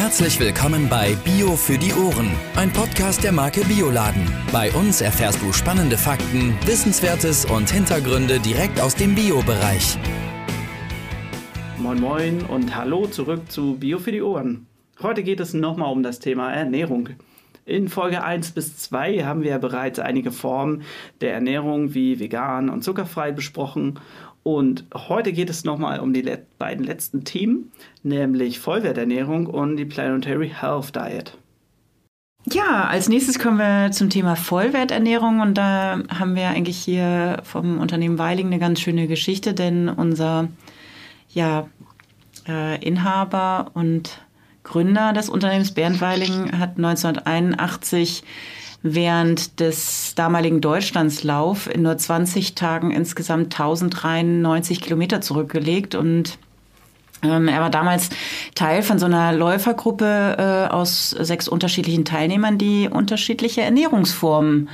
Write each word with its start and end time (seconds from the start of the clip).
Herzlich 0.00 0.40
willkommen 0.40 0.88
bei 0.88 1.14
Bio 1.26 1.56
für 1.56 1.76
die 1.76 1.92
Ohren, 1.92 2.30
ein 2.56 2.72
Podcast 2.72 3.22
der 3.22 3.32
Marke 3.32 3.60
Bioladen. 3.66 4.26
Bei 4.50 4.72
uns 4.72 5.02
erfährst 5.02 5.42
du 5.42 5.52
spannende 5.52 5.98
Fakten, 5.98 6.54
Wissenswertes 6.64 7.44
und 7.44 7.68
Hintergründe 7.68 8.40
direkt 8.40 8.80
aus 8.80 8.94
dem 8.94 9.14
Bio-Bereich. 9.14 9.98
Moin 11.76 12.00
Moin 12.00 12.40
und 12.46 12.74
hallo 12.74 13.08
zurück 13.08 13.52
zu 13.52 13.74
Bio 13.74 13.98
für 13.98 14.10
die 14.10 14.22
Ohren. 14.22 14.66
Heute 15.02 15.22
geht 15.22 15.38
es 15.38 15.52
nochmal 15.52 15.92
um 15.92 16.02
das 16.02 16.18
Thema 16.18 16.50
Ernährung. 16.50 17.10
In 17.66 17.88
Folge 17.88 18.24
1 18.24 18.52
bis 18.52 18.78
2 18.78 19.24
haben 19.24 19.42
wir 19.42 19.58
bereits 19.58 19.98
einige 19.98 20.32
Formen 20.32 20.82
der 21.20 21.34
Ernährung 21.34 21.92
wie 21.92 22.18
vegan 22.18 22.70
und 22.70 22.82
zuckerfrei 22.82 23.32
besprochen 23.32 24.00
und 24.42 24.84
heute 24.94 25.32
geht 25.32 25.50
es 25.50 25.64
nochmal 25.64 26.00
um 26.00 26.12
die 26.12 26.22
le 26.22 26.44
beiden 26.58 26.84
letzten 26.84 27.24
Themen, 27.24 27.72
nämlich 28.02 28.58
Vollwerternährung 28.58 29.46
und 29.46 29.76
die 29.76 29.84
Planetary 29.84 30.50
Health 30.50 30.94
Diet. 30.96 31.36
Ja, 32.50 32.84
als 32.84 33.08
nächstes 33.08 33.38
kommen 33.38 33.58
wir 33.58 33.90
zum 33.92 34.08
Thema 34.08 34.34
Vollwerternährung 34.34 35.40
und 35.40 35.58
da 35.58 36.00
haben 36.08 36.34
wir 36.34 36.48
eigentlich 36.48 36.78
hier 36.78 37.40
vom 37.42 37.78
Unternehmen 37.78 38.18
Weiling 38.18 38.46
eine 38.46 38.58
ganz 38.58 38.80
schöne 38.80 39.06
Geschichte, 39.08 39.52
denn 39.52 39.90
unser 39.90 40.48
ja, 41.28 41.68
äh, 42.48 42.82
Inhaber 42.82 43.70
und 43.74 44.22
Gründer 44.62 45.12
des 45.12 45.28
Unternehmens 45.28 45.72
Bernd 45.72 46.00
Weiling 46.00 46.58
hat 46.58 46.76
1981 46.78 48.22
während 48.82 49.60
des 49.60 50.14
damaligen 50.14 50.60
Deutschlandslauf 50.60 51.72
in 51.72 51.82
nur 51.82 51.96
20 51.96 52.54
Tagen 52.54 52.90
insgesamt 52.90 53.52
1093 53.52 54.80
Kilometer 54.80 55.20
zurückgelegt 55.20 55.94
und 55.94 56.38
ähm, 57.22 57.48
er 57.48 57.60
war 57.60 57.70
damals 57.70 58.08
Teil 58.54 58.82
von 58.82 58.98
so 58.98 59.06
einer 59.06 59.32
Läufergruppe 59.32 60.36
äh, 60.38 60.72
aus 60.72 61.10
sechs 61.10 61.48
unterschiedlichen 61.48 62.04
Teilnehmern, 62.04 62.56
die 62.56 62.88
unterschiedliche 62.88 63.60
Ernährungsformen 63.60 64.68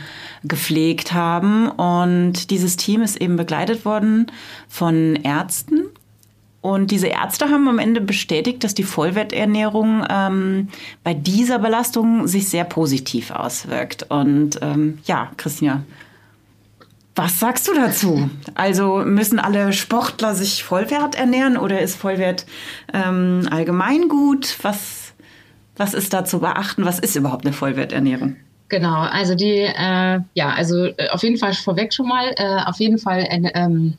gepflegt 0.45 1.12
haben. 1.12 1.69
Und 1.69 2.50
dieses 2.50 2.77
Team 2.77 3.02
ist 3.02 3.20
eben 3.20 3.36
begleitet 3.36 3.84
worden 3.84 4.30
von 4.69 5.17
Ärzten, 5.17 5.86
und 6.67 6.91
diese 6.91 7.06
Ärzte 7.06 7.48
haben 7.48 7.69
am 7.69 7.78
Ende 7.78 8.00
bestätigt, 8.00 8.64
dass 8.64 8.75
die 8.75 8.83
Vollwerternährung 8.83 10.05
ähm, 10.11 10.69
bei 11.05 11.14
dieser 11.14 11.61
Belastung 11.61 12.27
sich 12.27 12.48
sehr 12.48 12.64
positiv 12.64 13.31
auswirkt. 13.31 14.06
Und 14.08 14.58
ähm, 14.62 14.98
ja, 15.05 15.31
Christina, 15.36 15.84
was 17.14 17.39
sagst 17.39 17.69
du 17.69 17.75
dazu? 17.75 18.28
Also 18.55 19.05
müssen 19.06 19.39
alle 19.39 19.73
Sportler 19.73 20.34
sich 20.34 20.64
Vollwert 20.64 21.14
ernähren 21.14 21.56
oder 21.56 21.81
ist 21.81 21.95
Vollwert 21.95 22.47
ähm, 22.92 23.47
allgemein 23.48 24.08
gut? 24.08 24.58
Was, 24.62 25.12
was 25.77 25.95
ist 25.95 26.12
da 26.12 26.25
zu 26.25 26.41
beachten? 26.41 26.84
Was 26.84 26.98
ist 26.98 27.14
überhaupt 27.14 27.47
eine 27.47 27.55
Vollwerternährung? 27.55 28.34
Genau, 28.69 29.03
also 29.03 29.36
die, 29.36 29.61
äh, 29.61 30.20
ja, 30.34 30.53
also 30.56 30.86
äh, 30.86 31.11
auf 31.11 31.23
jeden 31.23 31.39
Fall 31.39 31.55
vorweg 31.55 31.95
schon 31.95 32.08
mal, 32.08 32.34
äh, 32.36 32.62
auf 32.67 32.80
jeden 32.80 32.98
Fall 32.98 33.20
äh, 33.20 33.53
ähm, 33.55 33.95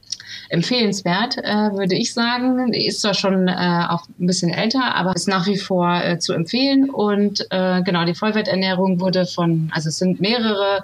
empfehlenswert, 0.50 1.38
äh, 1.38 1.72
würde 1.74 1.96
ich 1.96 2.14
sagen. 2.14 2.74
Ist 2.74 3.02
zwar 3.02 3.14
schon 3.14 3.48
äh, 3.48 3.86
auch 3.90 4.08
ein 4.20 4.28
bisschen 4.28 4.52
älter, 4.52 4.96
aber 4.96 5.16
ist 5.16 5.28
nach 5.28 5.48
wie 5.48 5.58
vor 5.58 6.02
äh, 6.04 6.20
zu 6.20 6.34
empfehlen. 6.34 6.90
Und 6.90 7.46
äh, 7.50 7.82
genau, 7.84 8.06
die 8.06 8.16
Vollwerternährung 8.16 9.00
wurde 9.00 9.26
von, 9.26 9.72
also 9.74 9.90
es 9.90 9.98
sind 9.98 10.22
mehrere 10.22 10.84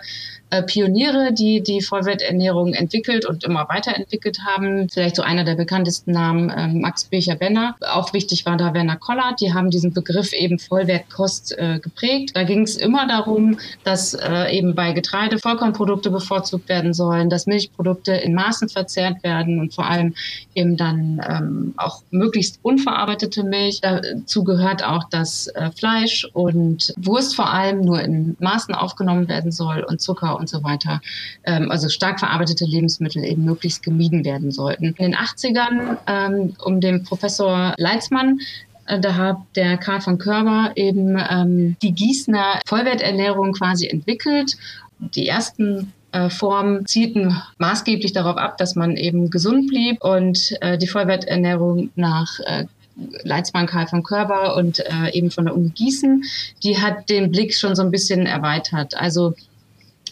äh, 0.53 0.61
Pioniere, 0.61 1.33
die 1.33 1.61
die 1.61 1.81
Vollwerternährung 1.81 2.73
entwickelt 2.73 3.25
und 3.25 3.43
immer 3.43 3.67
weiterentwickelt 3.69 4.39
haben. 4.45 4.87
Vielleicht 4.89 5.15
so 5.15 5.23
einer 5.23 5.43
der 5.43 5.55
bekanntesten 5.55 6.11
Namen, 6.11 6.51
äh, 6.51 6.67
Max 6.67 7.05
Becher-Benner. 7.05 7.75
Auch 7.81 8.13
wichtig 8.13 8.45
war 8.45 8.55
da 8.55 8.73
Werner 8.73 8.97
Kollert. 8.97 9.41
Die 9.41 9.53
haben 9.53 9.71
diesen 9.71 9.93
Begriff 9.93 10.31
eben 10.31 10.59
Vollwertkost 10.59 11.57
äh, 11.57 11.79
geprägt. 11.79 12.31
Da 12.35 12.43
ging 12.43 12.61
es 12.61 12.77
immer 12.77 13.07
darum, 13.07 13.57
dass 13.83 14.13
äh, 14.13 14.55
eben 14.55 14.75
bei 14.75 14.91
Getreide 14.91 15.39
Vollkornprodukte 15.39 16.11
bevorzugt 16.11 16.69
werden 16.69 16.93
sollen, 16.93 17.31
dass 17.31 17.47
Milchprodukte 17.47 18.13
in 18.13 18.35
Maßen 18.35 18.69
verzehrt 18.69 19.23
werden 19.23 19.59
und 19.59 19.73
vor 19.73 19.87
allem 19.87 20.13
eben 20.53 20.77
dann 20.77 21.19
ähm, 21.27 21.73
auch 21.77 22.03
möglichst 22.11 22.59
unverarbeitete 22.61 23.43
Milch. 23.43 23.81
Dazu 23.81 24.43
gehört 24.43 24.83
auch, 24.83 25.09
dass 25.09 25.47
äh, 25.47 25.71
Fleisch 25.71 26.27
und 26.33 26.93
Wurst 26.97 27.35
vor 27.35 27.51
allem 27.51 27.81
nur 27.81 28.01
in 28.01 28.35
Maßen 28.39 28.75
aufgenommen 28.75 29.27
werden 29.27 29.51
soll 29.51 29.83
und 29.83 29.99
Zucker 29.99 30.37
und 30.37 30.42
so 30.49 30.63
weiter, 30.63 31.01
ähm, 31.43 31.71
also 31.71 31.89
stark 31.89 32.19
verarbeitete 32.19 32.65
Lebensmittel 32.65 33.23
eben 33.23 33.43
möglichst 33.45 33.83
gemieden 33.83 34.25
werden 34.25 34.51
sollten. 34.51 34.85
In 34.85 34.95
den 34.95 35.15
80ern 35.15 35.97
ähm, 36.07 36.55
um 36.63 36.81
den 36.81 37.03
Professor 37.03 37.73
Leitzmann 37.77 38.39
äh, 38.85 38.99
da 38.99 39.15
hat 39.15 39.37
der 39.55 39.77
Karl 39.77 40.01
von 40.01 40.17
Körber 40.17 40.71
eben 40.75 41.17
ähm, 41.17 41.77
die 41.81 41.93
Gießener 41.93 42.59
Vollwerternährung 42.65 43.53
quasi 43.53 43.87
entwickelt. 43.87 44.57
Die 44.99 45.27
ersten 45.27 45.93
äh, 46.11 46.29
Formen 46.29 46.85
zielten 46.85 47.41
maßgeblich 47.57 48.13
darauf 48.13 48.37
ab, 48.37 48.57
dass 48.57 48.75
man 48.75 48.97
eben 48.97 49.29
gesund 49.29 49.67
blieb 49.67 50.03
und 50.03 50.55
äh, 50.61 50.77
die 50.77 50.87
Vollwerternährung 50.87 51.89
nach 51.95 52.39
äh, 52.45 52.65
Leitzmann 53.23 53.65
Karl 53.65 53.87
von 53.87 54.03
Körber 54.03 54.55
und 54.55 54.79
äh, 54.79 55.11
eben 55.13 55.31
von 55.31 55.45
der 55.45 55.55
Uni 55.55 55.69
Gießen, 55.69 56.23
die 56.61 56.79
hat 56.79 57.09
den 57.09 57.31
Blick 57.31 57.55
schon 57.55 57.75
so 57.75 57.81
ein 57.81 57.89
bisschen 57.89 58.27
erweitert. 58.27 58.95
Also 58.95 59.33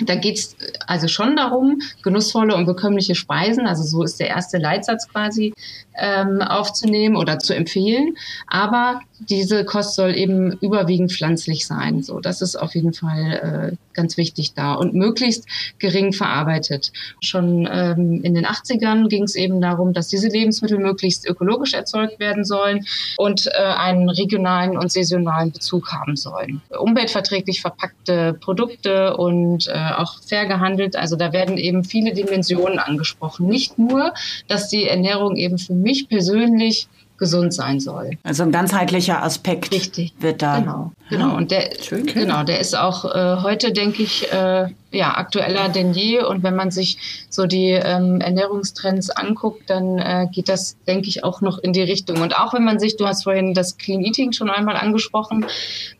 da 0.05 0.15
geht 0.15 0.37
es 0.37 0.55
also 0.87 1.07
schon 1.07 1.35
darum, 1.35 1.79
genussvolle 2.03 2.55
und 2.55 2.65
bekömmliche 2.65 3.15
Speisen, 3.15 3.67
also 3.67 3.83
so 3.83 4.03
ist 4.03 4.19
der 4.19 4.27
erste 4.27 4.57
Leitsatz 4.57 5.07
quasi, 5.07 5.53
ähm, 5.97 6.41
aufzunehmen 6.41 7.15
oder 7.15 7.39
zu 7.39 7.53
empfehlen. 7.53 8.15
Aber 8.47 9.01
diese 9.29 9.65
Kost 9.65 9.95
soll 9.95 10.15
eben 10.15 10.53
überwiegend 10.61 11.11
pflanzlich 11.11 11.67
sein. 11.67 12.01
So, 12.01 12.19
das 12.19 12.41
ist 12.41 12.55
auf 12.55 12.73
jeden 12.75 12.93
Fall 12.93 13.71
äh, 13.71 13.75
ganz 13.93 14.17
wichtig 14.17 14.53
da 14.53 14.73
und 14.73 14.93
möglichst 14.93 15.45
gering 15.79 16.13
verarbeitet. 16.13 16.91
Schon 17.21 17.67
ähm, 17.71 18.21
in 18.23 18.33
den 18.33 18.45
80ern 18.45 19.09
ging 19.09 19.23
es 19.23 19.35
eben 19.35 19.61
darum, 19.61 19.93
dass 19.93 20.07
diese 20.07 20.27
Lebensmittel 20.27 20.79
möglichst 20.79 21.27
ökologisch 21.27 21.73
erzeugt 21.73 22.19
werden 22.19 22.45
sollen 22.45 22.85
und 23.17 23.47
äh, 23.47 23.61
einen 23.61 24.09
regionalen 24.09 24.77
und 24.77 24.91
saisonalen 24.91 25.51
Bezug 25.51 25.91
haben 25.91 26.15
sollen. 26.15 26.61
Umweltverträglich 26.69 27.61
verpackte 27.61 28.33
Produkte 28.33 29.17
und 29.17 29.67
äh, 29.67 29.91
auch 29.95 30.21
fair 30.23 30.45
gehandelt. 30.47 30.95
Also 30.95 31.15
da 31.15 31.31
werden 31.31 31.57
eben 31.57 31.83
viele 31.83 32.13
Dimensionen 32.13 32.79
angesprochen. 32.79 33.47
Nicht 33.47 33.77
nur, 33.77 34.13
dass 34.47 34.69
die 34.69 34.87
Ernährung 34.87 35.35
eben 35.35 35.57
für 35.57 35.73
mich 35.73 36.09
persönlich 36.09 36.87
gesund 37.21 37.53
sein 37.53 37.79
soll. 37.79 38.09
Also 38.23 38.41
ein 38.41 38.51
ganzheitlicher 38.51 39.21
Aspekt 39.21 39.71
Richtig. 39.71 40.11
wird 40.19 40.41
da. 40.41 40.59
Genau, 40.59 40.91
genau. 41.09 41.35
Und 41.37 41.51
der, 41.51 41.69
Schön. 41.79 42.07
genau, 42.07 42.43
der 42.43 42.59
ist 42.59 42.75
auch 42.75 43.05
äh, 43.05 43.43
heute, 43.43 43.71
denke 43.71 44.01
ich, 44.01 44.33
äh, 44.33 44.69
ja, 44.91 45.15
aktueller 45.15 45.69
denn 45.69 45.93
je. 45.93 46.23
Und 46.23 46.43
wenn 46.43 46.55
man 46.55 46.71
sich 46.71 47.25
so 47.29 47.45
die 47.45 47.71
ähm, 47.71 48.21
Ernährungstrends 48.21 49.09
anguckt, 49.09 49.69
dann 49.69 49.97
äh, 49.97 50.27
geht 50.31 50.49
das, 50.49 50.77
denke 50.87 51.07
ich, 51.07 51.23
auch 51.23 51.41
noch 51.41 51.59
in 51.59 51.73
die 51.73 51.81
Richtung. 51.81 52.21
Und 52.21 52.37
auch 52.37 52.53
wenn 52.53 52.63
man 52.63 52.79
sich, 52.79 52.97
du 52.97 53.07
hast 53.07 53.23
vorhin 53.23 53.53
das 53.53 53.77
Clean 53.77 54.01
Eating 54.01 54.33
schon 54.33 54.49
einmal 54.49 54.75
angesprochen, 54.75 55.45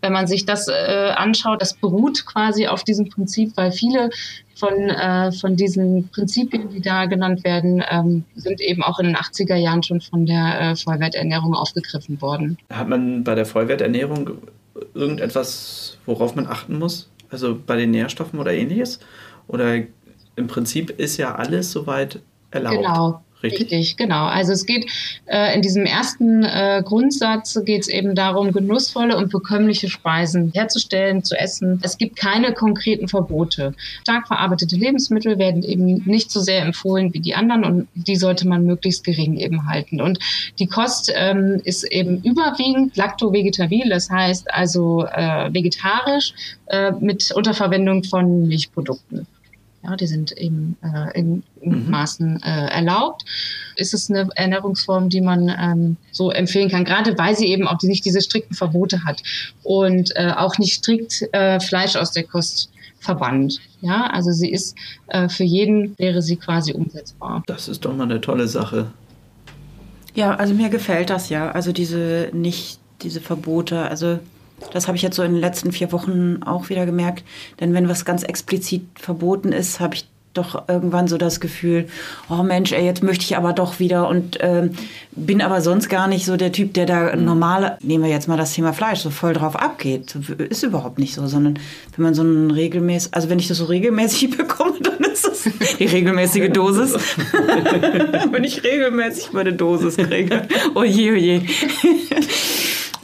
wenn 0.01 0.13
man 0.13 0.27
sich 0.27 0.45
das 0.45 0.67
äh, 0.67 1.11
anschaut, 1.15 1.61
das 1.61 1.73
beruht 1.73 2.25
quasi 2.25 2.67
auf 2.67 2.83
diesem 2.83 3.09
Prinzip, 3.09 3.53
weil 3.55 3.71
viele 3.71 4.09
von, 4.55 4.73
äh, 4.89 5.31
von 5.31 5.55
diesen 5.55 6.09
Prinzipien, 6.09 6.69
die 6.69 6.81
da 6.81 7.05
genannt 7.05 7.43
werden, 7.43 7.83
ähm, 7.89 8.25
sind 8.35 8.61
eben 8.61 8.83
auch 8.83 8.99
in 8.99 9.07
den 9.07 9.15
80er 9.15 9.55
Jahren 9.55 9.81
schon 9.81 10.01
von 10.01 10.25
der 10.25 10.61
äh, 10.61 10.75
Vollwerternährung 10.75 11.55
aufgegriffen 11.55 12.21
worden. 12.21 12.57
Hat 12.71 12.87
man 12.87 13.23
bei 13.23 13.33
der 13.33 13.45
Vollwerternährung 13.45 14.37
irgendetwas, 14.93 15.97
worauf 16.05 16.35
man 16.35 16.45
achten 16.45 16.77
muss? 16.77 17.09
Also 17.31 17.59
bei 17.65 17.77
den 17.77 17.91
Nährstoffen 17.91 18.39
oder 18.39 18.53
ähnliches? 18.53 18.99
Oder 19.47 19.83
im 20.35 20.47
Prinzip 20.47 20.91
ist 20.91 21.17
ja 21.17 21.35
alles 21.35 21.71
soweit 21.71 22.21
erlaubt? 22.51 22.77
Genau. 22.77 23.23
Richtig? 23.43 23.71
Richtig, 23.71 23.97
genau. 23.97 24.25
Also 24.25 24.51
es 24.51 24.65
geht 24.65 24.89
äh, 25.25 25.55
in 25.55 25.61
diesem 25.61 25.85
ersten 25.85 26.43
äh, 26.43 26.83
Grundsatz 26.85 27.59
geht 27.65 27.81
es 27.81 27.87
eben 27.87 28.15
darum, 28.15 28.51
genussvolle 28.51 29.17
und 29.17 29.31
bekömmliche 29.31 29.89
Speisen 29.89 30.51
herzustellen, 30.53 31.23
zu 31.23 31.35
essen. 31.37 31.79
Es 31.83 31.97
gibt 31.97 32.15
keine 32.15 32.53
konkreten 32.53 33.07
Verbote. 33.07 33.73
Stark 34.01 34.27
verarbeitete 34.27 34.75
Lebensmittel 34.75 35.39
werden 35.39 35.63
eben 35.63 36.03
nicht 36.05 36.31
so 36.31 36.39
sehr 36.39 36.61
empfohlen 36.61 37.13
wie 37.13 37.19
die 37.19 37.35
anderen 37.35 37.63
und 37.63 37.87
die 37.95 38.15
sollte 38.15 38.47
man 38.47 38.65
möglichst 38.65 39.03
gering 39.03 39.37
eben 39.37 39.67
halten. 39.67 40.01
Und 40.01 40.19
die 40.59 40.67
Kost 40.67 41.11
ähm, 41.15 41.61
ist 41.63 41.83
eben 41.83 42.21
überwiegend 42.23 42.95
lacto-vegetabil, 42.95 43.89
das 43.89 44.09
heißt 44.09 44.53
also 44.53 45.05
äh, 45.05 45.53
vegetarisch 45.53 46.33
äh, 46.67 46.91
mit 46.99 47.31
Unterverwendung 47.31 48.03
von 48.03 48.47
Milchprodukten. 48.47 49.27
Ja, 49.83 49.95
die 49.95 50.05
sind 50.05 50.31
eben 50.33 50.77
äh, 50.83 51.17
in, 51.19 51.43
in 51.59 51.85
mhm. 51.85 51.89
Maßen 51.89 52.43
äh, 52.43 52.67
erlaubt. 52.67 53.25
Ist 53.75 53.93
es 53.93 54.09
eine 54.09 54.29
Ernährungsform, 54.35 55.09
die 55.09 55.21
man 55.21 55.49
ähm, 55.49 55.97
so 56.11 56.29
empfehlen 56.29 56.69
kann, 56.69 56.85
gerade 56.85 57.17
weil 57.17 57.35
sie 57.35 57.47
eben 57.47 57.67
auch 57.67 57.81
nicht 57.81 58.05
diese 58.05 58.21
strikten 58.21 58.55
Verbote 58.55 59.03
hat 59.03 59.23
und 59.63 60.15
äh, 60.15 60.33
auch 60.37 60.59
nicht 60.59 60.75
strikt 60.75 61.27
äh, 61.33 61.59
Fleisch 61.59 61.95
aus 61.95 62.11
der 62.11 62.23
Kost 62.23 62.69
verbannt. 62.99 63.59
Ja, 63.81 64.07
also 64.07 64.31
sie 64.31 64.51
ist 64.51 64.75
äh, 65.07 65.27
für 65.27 65.43
jeden 65.43 65.97
wäre 65.97 66.21
sie 66.21 66.35
quasi 66.35 66.73
umsetzbar. 66.73 67.43
Das 67.47 67.67
ist 67.67 67.83
doch 67.83 67.95
mal 67.95 68.03
eine 68.03 68.21
tolle 68.21 68.47
Sache. 68.47 68.91
Ja, 70.13 70.35
also 70.35 70.53
mir 70.53 70.69
gefällt 70.69 71.09
das 71.09 71.29
ja. 71.29 71.51
Also 71.51 71.71
diese 71.71 72.29
nicht 72.33 72.79
diese 73.01 73.19
Verbote. 73.19 73.81
Also 73.81 74.19
das 74.73 74.87
habe 74.87 74.95
ich 74.95 75.01
jetzt 75.01 75.15
so 75.15 75.23
in 75.23 75.33
den 75.33 75.41
letzten 75.41 75.71
vier 75.71 75.91
Wochen 75.91 76.43
auch 76.43 76.69
wieder 76.69 76.85
gemerkt. 76.85 77.23
Denn 77.59 77.73
wenn 77.73 77.89
was 77.89 78.05
ganz 78.05 78.23
explizit 78.23 78.83
verboten 78.95 79.51
ist, 79.51 79.79
habe 79.79 79.95
ich 79.95 80.05
doch 80.33 80.69
irgendwann 80.69 81.07
so 81.07 81.17
das 81.17 81.39
Gefühl, 81.39 81.87
oh 82.29 82.41
Mensch, 82.43 82.71
ey, 82.71 82.85
jetzt 82.85 83.03
möchte 83.03 83.25
ich 83.25 83.35
aber 83.35 83.51
doch 83.51 83.79
wieder 83.79 84.07
und 84.07 84.37
ähm, 84.39 84.71
bin 85.11 85.41
aber 85.41 85.61
sonst 85.61 85.89
gar 85.89 86.07
nicht 86.07 86.25
so 86.25 86.37
der 86.37 86.53
Typ, 86.53 86.73
der 86.73 86.85
da 86.85 87.15
normale, 87.15 87.77
nehmen 87.81 88.03
wir 88.03 88.09
jetzt 88.09 88.27
mal 88.27 88.37
das 88.37 88.53
Thema 88.53 88.71
Fleisch, 88.71 88.99
so 88.99 89.09
voll 89.09 89.33
drauf 89.33 89.57
abgeht. 89.57 90.15
Ist 90.37 90.63
überhaupt 90.63 90.99
nicht 90.99 91.13
so, 91.15 91.27
sondern 91.27 91.59
wenn 91.95 92.03
man 92.03 92.13
so 92.13 92.23
ein 92.23 92.49
regelmäßig, 92.49 93.13
also 93.13 93.29
wenn 93.29 93.39
ich 93.39 93.49
das 93.49 93.57
so 93.57 93.65
regelmäßig 93.65 94.29
bekomme, 94.37 94.79
dann 94.81 94.99
ist 95.11 95.27
das 95.27 95.43
die 95.77 95.85
regelmäßige 95.85 96.49
Dosis. 96.51 96.93
wenn 98.31 98.43
ich 98.45 98.63
regelmäßig 98.63 99.33
meine 99.33 99.51
Dosis 99.51 99.97
kriege, 99.97 100.43
oh 100.75 100.83
je, 100.83 101.11
oh 101.11 101.15
je, 101.15 101.41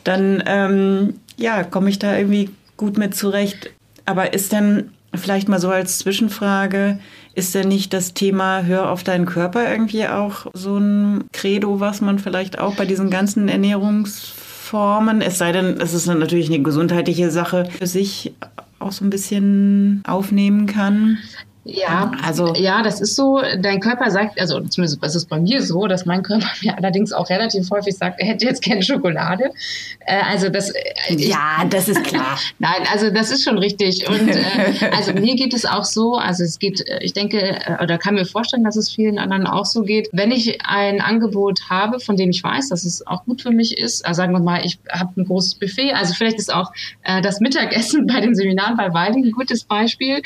dann 0.06 0.42
ähm, 0.46 1.16
ja, 1.38 1.64
komme 1.64 1.90
ich 1.90 2.00
da 2.00 2.18
irgendwie 2.18 2.50
gut 2.76 2.98
mit 2.98 3.16
zurecht. 3.16 3.72
Aber 4.06 4.34
ist 4.34 4.52
denn 4.52 4.92
vielleicht 5.14 5.50
mal 5.50 5.60
so 5.60 5.70
als 5.70 6.00
Zwischenfrage, 6.00 7.00
ist 7.34 7.54
denn 7.56 7.68
nicht 7.68 7.94
das 7.94 8.14
Thema 8.14 8.64
Hör 8.64 8.92
auf 8.92 9.04
deinen 9.04 9.26
Körper 9.26 9.70
irgendwie 9.70 10.08
auch 10.08 10.48
so 10.54 10.78
ein 10.78 11.26
Credo, 11.34 11.80
was 11.80 12.02
man 12.02 12.20
vielleicht 12.20 12.60
auch 12.60 12.76
bei 12.76 12.86
diesen 12.86 13.10
ganzen 13.10 13.48
Ernährungsformen, 13.48 15.22
es 15.22 15.38
sei 15.38 15.52
denn, 15.52 15.80
es 15.80 15.94
ist 15.94 16.08
natürlich 16.08 16.48
eine 16.48 16.62
gesundheitliche 16.62 17.30
Sache, 17.32 17.70
für 17.78 17.88
sich 17.88 18.34
auch 18.80 18.92
so 18.92 19.06
ein 19.06 19.10
bisschen 19.10 20.02
aufnehmen 20.06 20.66
kann? 20.66 21.18
Ja, 21.68 22.12
also 22.24 22.56
ja, 22.56 22.82
das 22.82 23.02
ist 23.02 23.16
so. 23.16 23.42
Dein 23.60 23.82
Körper 23.82 24.10
sagt, 24.10 24.40
also 24.40 24.62
zumindest 24.62 25.04
ist 25.04 25.16
es 25.16 25.26
bei 25.26 25.38
mir 25.38 25.62
so, 25.62 25.88
dass 25.88 26.06
mein 26.06 26.24
Körper 26.24 26.48
mir 26.64 26.78
allerdings 26.78 27.12
auch 27.12 27.30
relativ 27.30 27.70
häufig 27.70 27.98
sagt, 27.98 28.22
er 28.22 28.28
hätte 28.28 28.46
jetzt 28.46 28.64
keine 28.64 28.82
Schokolade. 28.82 29.52
Äh, 30.06 30.22
also 30.30 30.48
das. 30.50 30.70
Äh, 30.70 30.84
ich, 31.10 31.28
ja, 31.28 31.66
das 31.70 31.90
ist 31.90 32.04
klar. 32.06 32.40
Nein, 32.60 32.84
also 32.92 33.10
das 33.10 33.32
ist 33.32 33.44
schon 33.44 33.58
richtig. 33.58 34.08
Und 34.08 34.30
äh, 34.30 34.92
also 34.96 35.12
mir 35.14 35.36
geht 35.36 35.54
es 35.54 35.66
auch 35.66 35.84
so. 35.84 36.16
Also 36.16 36.46
es 36.46 36.58
geht, 36.58 36.88
äh, 36.88 37.00
ich 37.02 37.12
denke, 37.12 37.40
äh, 37.40 37.84
oder 37.84 37.98
kann 37.98 38.16
mir 38.16 38.26
vorstellen, 38.26 38.64
dass 38.64 38.78
es 38.78 38.90
vielen 38.90 39.20
anderen 39.20 39.46
auch 39.46 39.66
so 39.66 39.82
geht. 39.82 40.08
Wenn 40.14 40.32
ich 40.32 40.60
ein 40.66 41.02
Angebot 41.02 41.70
habe, 41.70 42.00
von 42.00 42.16
dem 42.16 42.30
ich 42.30 42.42
weiß, 42.42 42.70
dass 42.70 42.86
es 42.86 43.06
auch 43.06 43.26
gut 43.26 43.42
für 43.42 43.52
mich 43.52 43.78
ist, 43.78 44.06
also 44.06 44.18
sagen 44.18 44.32
wir 44.32 44.40
mal, 44.40 44.66
ich 44.66 44.80
habe 44.90 45.12
ein 45.20 45.26
großes 45.26 45.56
Buffet. 45.56 45.92
Also 45.92 46.14
vielleicht 46.14 46.38
ist 46.38 46.54
auch 46.54 46.72
äh, 47.04 47.22
das 47.22 47.42
Mittagessen 47.42 48.08
bei 48.08 48.22
den 48.22 48.36
Seminaren 48.36 48.78
bei 48.78 48.94
Weiling 48.94 49.26
ein 49.26 49.32
gutes 49.32 49.66
Beispiel. 49.66 50.22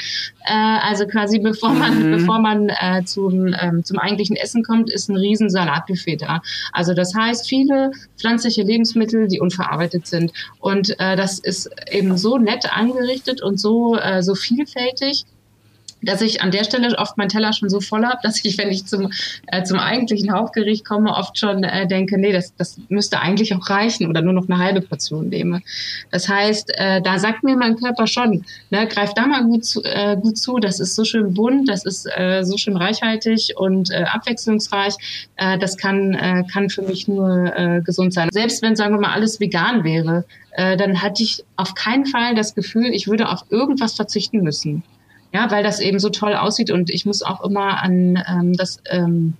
Äh, 0.45 0.53
also 0.53 1.07
quasi 1.07 1.30
quasi 1.31 1.39
bevor 1.39 1.73
man, 1.73 2.07
mhm. 2.07 2.11
bevor 2.11 2.39
man 2.39 2.69
äh, 2.69 3.03
zum, 3.05 3.53
ähm, 3.59 3.83
zum 3.83 3.99
eigentlichen 3.99 4.35
Essen 4.35 4.63
kommt, 4.63 4.89
ist 4.91 5.09
ein 5.09 5.15
riesen 5.15 5.49
Salatbuffet 5.49 6.17
da. 6.17 6.41
Also 6.73 6.93
das 6.93 7.13
heißt, 7.15 7.47
viele 7.47 7.91
pflanzliche 8.17 8.63
Lebensmittel, 8.63 9.27
die 9.27 9.39
unverarbeitet 9.39 10.07
sind. 10.07 10.31
Und 10.59 10.99
äh, 10.99 11.15
das 11.15 11.39
ist 11.39 11.69
eben 11.89 12.17
so 12.17 12.37
nett 12.37 12.65
angerichtet 12.71 13.41
und 13.41 13.59
so, 13.59 13.97
äh, 13.97 14.21
so 14.21 14.35
vielfältig 14.35 15.25
dass 16.01 16.21
ich 16.21 16.41
an 16.41 16.51
der 16.51 16.63
Stelle 16.63 16.97
oft 16.97 17.17
meinen 17.17 17.29
Teller 17.29 17.53
schon 17.53 17.69
so 17.69 17.79
voll 17.79 18.05
habe, 18.05 18.19
dass 18.23 18.43
ich, 18.43 18.57
wenn 18.57 18.69
ich 18.69 18.85
zum, 18.85 19.11
äh, 19.47 19.63
zum 19.63 19.79
eigentlichen 19.79 20.31
Hauptgericht 20.31 20.85
komme, 20.85 21.13
oft 21.15 21.37
schon 21.37 21.63
äh, 21.63 21.87
denke, 21.87 22.19
nee, 22.19 22.31
das, 22.31 22.55
das 22.55 22.77
müsste 22.89 23.19
eigentlich 23.19 23.53
auch 23.55 23.69
reichen 23.69 24.07
oder 24.07 24.21
nur 24.21 24.33
noch 24.33 24.49
eine 24.49 24.57
halbe 24.57 24.81
Portion 24.81 25.29
nehme. 25.29 25.61
Das 26.11 26.27
heißt, 26.27 26.71
äh, 26.75 27.01
da 27.01 27.19
sagt 27.19 27.43
mir 27.43 27.55
mein 27.55 27.75
Körper 27.77 28.07
schon, 28.07 28.45
ne, 28.69 28.87
greif 28.87 29.13
da 29.13 29.27
mal 29.27 29.43
gut 29.43 29.65
zu, 29.65 29.83
äh, 29.83 30.17
gut 30.17 30.37
zu, 30.37 30.57
das 30.57 30.79
ist 30.79 30.95
so 30.95 31.03
schön 31.03 31.33
bunt, 31.33 31.69
das 31.69 31.85
ist 31.85 32.07
äh, 32.15 32.43
so 32.43 32.57
schön 32.57 32.77
reichhaltig 32.77 33.53
und 33.55 33.91
äh, 33.91 34.03
abwechslungsreich, 34.03 34.95
äh, 35.37 35.57
das 35.57 35.77
kann, 35.77 36.13
äh, 36.13 36.43
kann 36.51 36.69
für 36.69 36.81
mich 36.81 37.07
nur 37.07 37.53
äh, 37.55 37.81
gesund 37.81 38.13
sein. 38.13 38.29
Selbst 38.31 38.61
wenn, 38.61 38.75
sagen 38.75 38.95
wir 38.95 39.01
mal, 39.01 39.13
alles 39.13 39.39
vegan 39.39 39.83
wäre, 39.83 40.25
äh, 40.51 40.77
dann 40.77 41.01
hatte 41.01 41.23
ich 41.23 41.43
auf 41.55 41.75
keinen 41.75 42.05
Fall 42.05 42.35
das 42.35 42.55
Gefühl, 42.55 42.87
ich 42.87 43.07
würde 43.07 43.29
auf 43.29 43.43
irgendwas 43.49 43.93
verzichten 43.93 44.41
müssen. 44.41 44.83
Ja, 45.33 45.49
weil 45.49 45.63
das 45.63 45.79
eben 45.79 45.99
so 45.99 46.09
toll 46.09 46.35
aussieht 46.35 46.71
und 46.71 46.89
ich 46.89 47.05
muss 47.05 47.21
auch 47.21 47.43
immer 47.43 47.81
an 47.81 48.21
ähm, 48.27 48.53
das 48.53 48.79
ähm, 48.89 49.35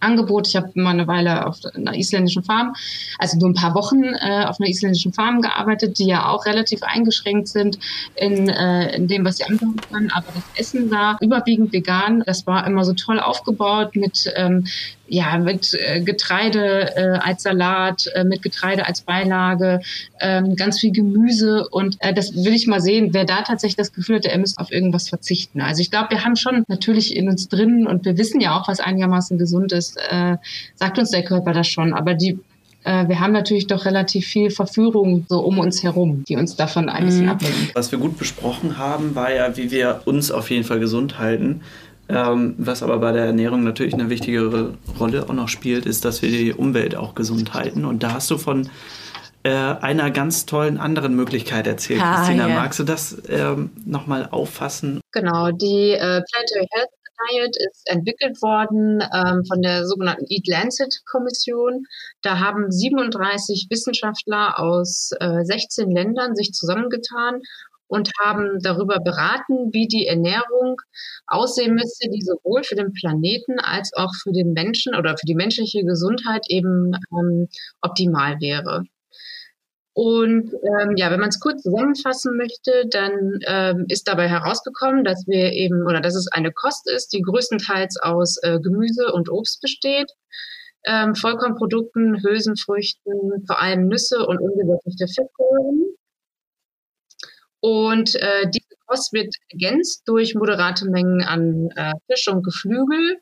Angebot. 0.00 0.48
Ich 0.48 0.56
habe 0.56 0.70
mal 0.74 0.90
eine 0.90 1.06
Weile 1.06 1.46
auf 1.46 1.58
einer 1.74 1.94
isländischen 1.94 2.42
Farm, 2.42 2.74
also 3.18 3.38
nur 3.38 3.50
ein 3.50 3.54
paar 3.54 3.74
Wochen 3.74 4.02
äh, 4.02 4.44
auf 4.44 4.60
einer 4.60 4.68
isländischen 4.68 5.12
Farm 5.12 5.40
gearbeitet, 5.40 5.98
die 5.98 6.06
ja 6.06 6.28
auch 6.28 6.46
relativ 6.46 6.82
eingeschränkt 6.82 7.48
sind 7.48 7.78
in, 8.14 8.48
äh, 8.48 8.94
in 8.94 9.08
dem, 9.08 9.24
was 9.24 9.38
sie 9.38 9.44
anbieten 9.44 9.80
können. 9.90 10.10
Aber 10.10 10.26
das 10.34 10.44
Essen 10.56 10.90
war 10.90 11.18
überwiegend 11.20 11.72
vegan. 11.72 12.22
Das 12.26 12.46
war 12.46 12.66
immer 12.66 12.84
so 12.84 12.92
toll 12.92 13.20
aufgebaut 13.20 13.96
mit 13.96 14.32
ähm, 14.36 14.66
ja, 15.08 15.38
mit 15.38 15.74
äh, 15.74 16.00
Getreide 16.00 16.96
äh, 16.96 17.18
als 17.18 17.42
Salat, 17.42 18.10
äh, 18.14 18.24
mit 18.24 18.42
Getreide 18.42 18.86
als 18.86 19.02
Beilage, 19.02 19.80
ähm, 20.20 20.56
ganz 20.56 20.80
viel 20.80 20.92
Gemüse 20.92 21.68
und 21.68 21.96
äh, 22.00 22.12
das 22.12 22.34
will 22.34 22.54
ich 22.54 22.66
mal 22.66 22.80
sehen, 22.80 23.10
wer 23.12 23.24
da 23.24 23.42
tatsächlich 23.42 23.76
das 23.76 23.92
Gefühl 23.92 24.16
hat, 24.16 24.26
er 24.26 24.38
müsste 24.38 24.60
auf 24.60 24.72
irgendwas 24.72 25.08
verzichten. 25.08 25.60
Also 25.60 25.80
ich 25.80 25.90
glaube, 25.90 26.10
wir 26.10 26.24
haben 26.24 26.36
schon 26.36 26.64
natürlich 26.68 27.14
in 27.14 27.28
uns 27.28 27.48
drin 27.48 27.86
und 27.86 28.04
wir 28.04 28.18
wissen 28.18 28.40
ja 28.40 28.58
auch, 28.58 28.68
was 28.68 28.80
einigermaßen 28.80 29.38
gesund 29.38 29.72
ist, 29.72 29.96
äh, 30.10 30.36
sagt 30.74 30.98
uns 30.98 31.10
der 31.10 31.24
Körper 31.24 31.52
das 31.52 31.68
schon, 31.68 31.94
aber 31.94 32.14
die 32.14 32.38
wir 32.88 33.18
haben 33.18 33.32
natürlich 33.32 33.66
doch 33.66 33.84
relativ 33.84 34.26
viel 34.26 34.50
Verführung 34.50 35.26
so 35.28 35.40
um 35.40 35.58
uns 35.58 35.82
herum, 35.82 36.22
die 36.28 36.36
uns 36.36 36.54
davon 36.54 36.88
ein 36.88 37.04
bisschen 37.04 37.24
mhm. 37.24 37.30
ablenken. 37.30 37.70
Was 37.74 37.90
wir 37.90 37.98
gut 37.98 38.16
besprochen 38.16 38.78
haben, 38.78 39.16
war 39.16 39.34
ja, 39.34 39.56
wie 39.56 39.72
wir 39.72 40.02
uns 40.04 40.30
auf 40.30 40.50
jeden 40.50 40.62
Fall 40.62 40.78
gesund 40.78 41.18
halten. 41.18 41.62
Ähm, 42.08 42.54
was 42.58 42.82
aber 42.82 42.98
bei 42.98 43.12
der 43.12 43.24
Ernährung 43.24 43.64
natürlich 43.64 43.94
eine 43.94 44.10
wichtigere 44.10 44.74
Rolle 44.98 45.24
auch 45.28 45.32
noch 45.32 45.48
spielt, 45.48 45.86
ist, 45.86 46.04
dass 46.04 46.22
wir 46.22 46.30
die 46.30 46.52
Umwelt 46.52 46.94
auch 46.94 47.14
gesund 47.14 47.54
halten. 47.54 47.84
Und 47.84 48.02
da 48.02 48.14
hast 48.14 48.30
du 48.30 48.38
von 48.38 48.68
äh, 49.42 49.50
einer 49.50 50.10
ganz 50.10 50.46
tollen 50.46 50.78
anderen 50.78 51.14
Möglichkeit 51.16 51.66
erzählt. 51.66 52.00
Ah, 52.02 52.18
Christina, 52.18 52.48
ja. 52.48 52.54
magst 52.54 52.78
du 52.78 52.84
das 52.84 53.22
ähm, 53.28 53.70
nochmal 53.84 54.28
auffassen? 54.30 55.00
Genau, 55.12 55.50
die 55.50 55.92
äh, 55.92 56.22
Planetary 56.22 56.66
Health 56.72 56.90
Diet 57.30 57.56
ist 57.56 57.88
entwickelt 57.88 58.42
worden 58.42 59.00
ähm, 59.00 59.44
von 59.46 59.62
der 59.62 59.86
sogenannten 59.86 60.26
Eat 60.28 60.46
Lancet 60.46 61.00
Kommission. 61.06 61.86
Da 62.22 62.38
haben 62.38 62.70
37 62.70 63.68
Wissenschaftler 63.70 64.58
aus 64.58 65.10
äh, 65.20 65.44
16 65.44 65.90
Ländern 65.90 66.36
sich 66.36 66.52
zusammengetan 66.52 67.40
und 67.88 68.10
haben 68.20 68.58
darüber 68.60 68.98
beraten, 69.00 69.72
wie 69.72 69.86
die 69.86 70.06
Ernährung 70.06 70.80
aussehen 71.26 71.74
müsste, 71.74 72.08
die 72.10 72.22
sowohl 72.22 72.64
für 72.64 72.74
den 72.74 72.92
Planeten 72.92 73.58
als 73.60 73.92
auch 73.94 74.12
für 74.22 74.32
den 74.32 74.52
Menschen 74.52 74.94
oder 74.94 75.16
für 75.16 75.26
die 75.26 75.34
menschliche 75.34 75.82
Gesundheit 75.84 76.46
eben 76.48 76.92
ähm, 77.12 77.48
optimal 77.80 78.40
wäre. 78.40 78.84
Und 79.98 80.52
ähm, 80.52 80.92
ja, 80.96 81.10
wenn 81.10 81.20
man 81.20 81.30
es 81.30 81.40
kurz 81.40 81.62
zusammenfassen 81.62 82.36
möchte, 82.36 82.84
dann 82.90 83.38
ähm, 83.46 83.86
ist 83.88 84.06
dabei 84.06 84.28
herausgekommen, 84.28 85.04
dass 85.04 85.26
wir 85.26 85.52
eben 85.52 85.86
oder 85.86 86.02
dass 86.02 86.14
es 86.14 86.28
eine 86.30 86.52
Kost 86.52 86.90
ist, 86.90 87.14
die 87.14 87.22
größtenteils 87.22 87.96
aus 88.02 88.36
äh, 88.42 88.60
Gemüse 88.60 89.10
und 89.14 89.30
Obst 89.30 89.62
besteht, 89.62 90.12
ähm, 90.84 91.14
Vollkornprodukten, 91.14 92.22
Hülsenfrüchten, 92.22 93.44
vor 93.46 93.62
allem 93.62 93.88
Nüsse 93.88 94.26
und 94.26 94.38
ungesättigte 94.38 95.06
Fettsäuren. 95.06 95.96
Und 97.66 98.14
äh, 98.14 98.48
diese 98.48 98.76
Kost 98.86 99.12
wird 99.12 99.34
ergänzt 99.50 100.02
durch 100.06 100.36
moderate 100.36 100.88
Mengen 100.88 101.20
an 101.24 101.68
äh, 101.74 101.94
Fisch 102.08 102.28
und 102.28 102.44
Geflügel 102.44 103.16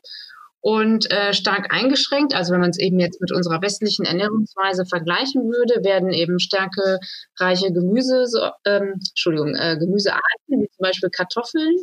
und 0.61 1.09
äh, 1.09 1.33
stark 1.33 1.73
eingeschränkt. 1.73 2.35
Also 2.35 2.53
wenn 2.53 2.61
man 2.61 2.69
es 2.69 2.77
eben 2.77 2.99
jetzt 2.99 3.19
mit 3.19 3.31
unserer 3.31 3.63
westlichen 3.63 4.05
Ernährungsweise 4.05 4.85
vergleichen 4.85 5.45
würde, 5.45 5.83
werden 5.83 6.11
eben 6.11 6.37
stärkereiche 6.37 7.73
Gemüse, 7.73 8.27
so, 8.27 8.51
ähm, 8.65 8.93
Entschuldigung, 8.99 9.55
äh, 9.55 9.77
Gemüsearten 9.79 10.21
wie 10.47 10.69
zum 10.69 10.83
Beispiel 10.83 11.09
Kartoffeln 11.09 11.77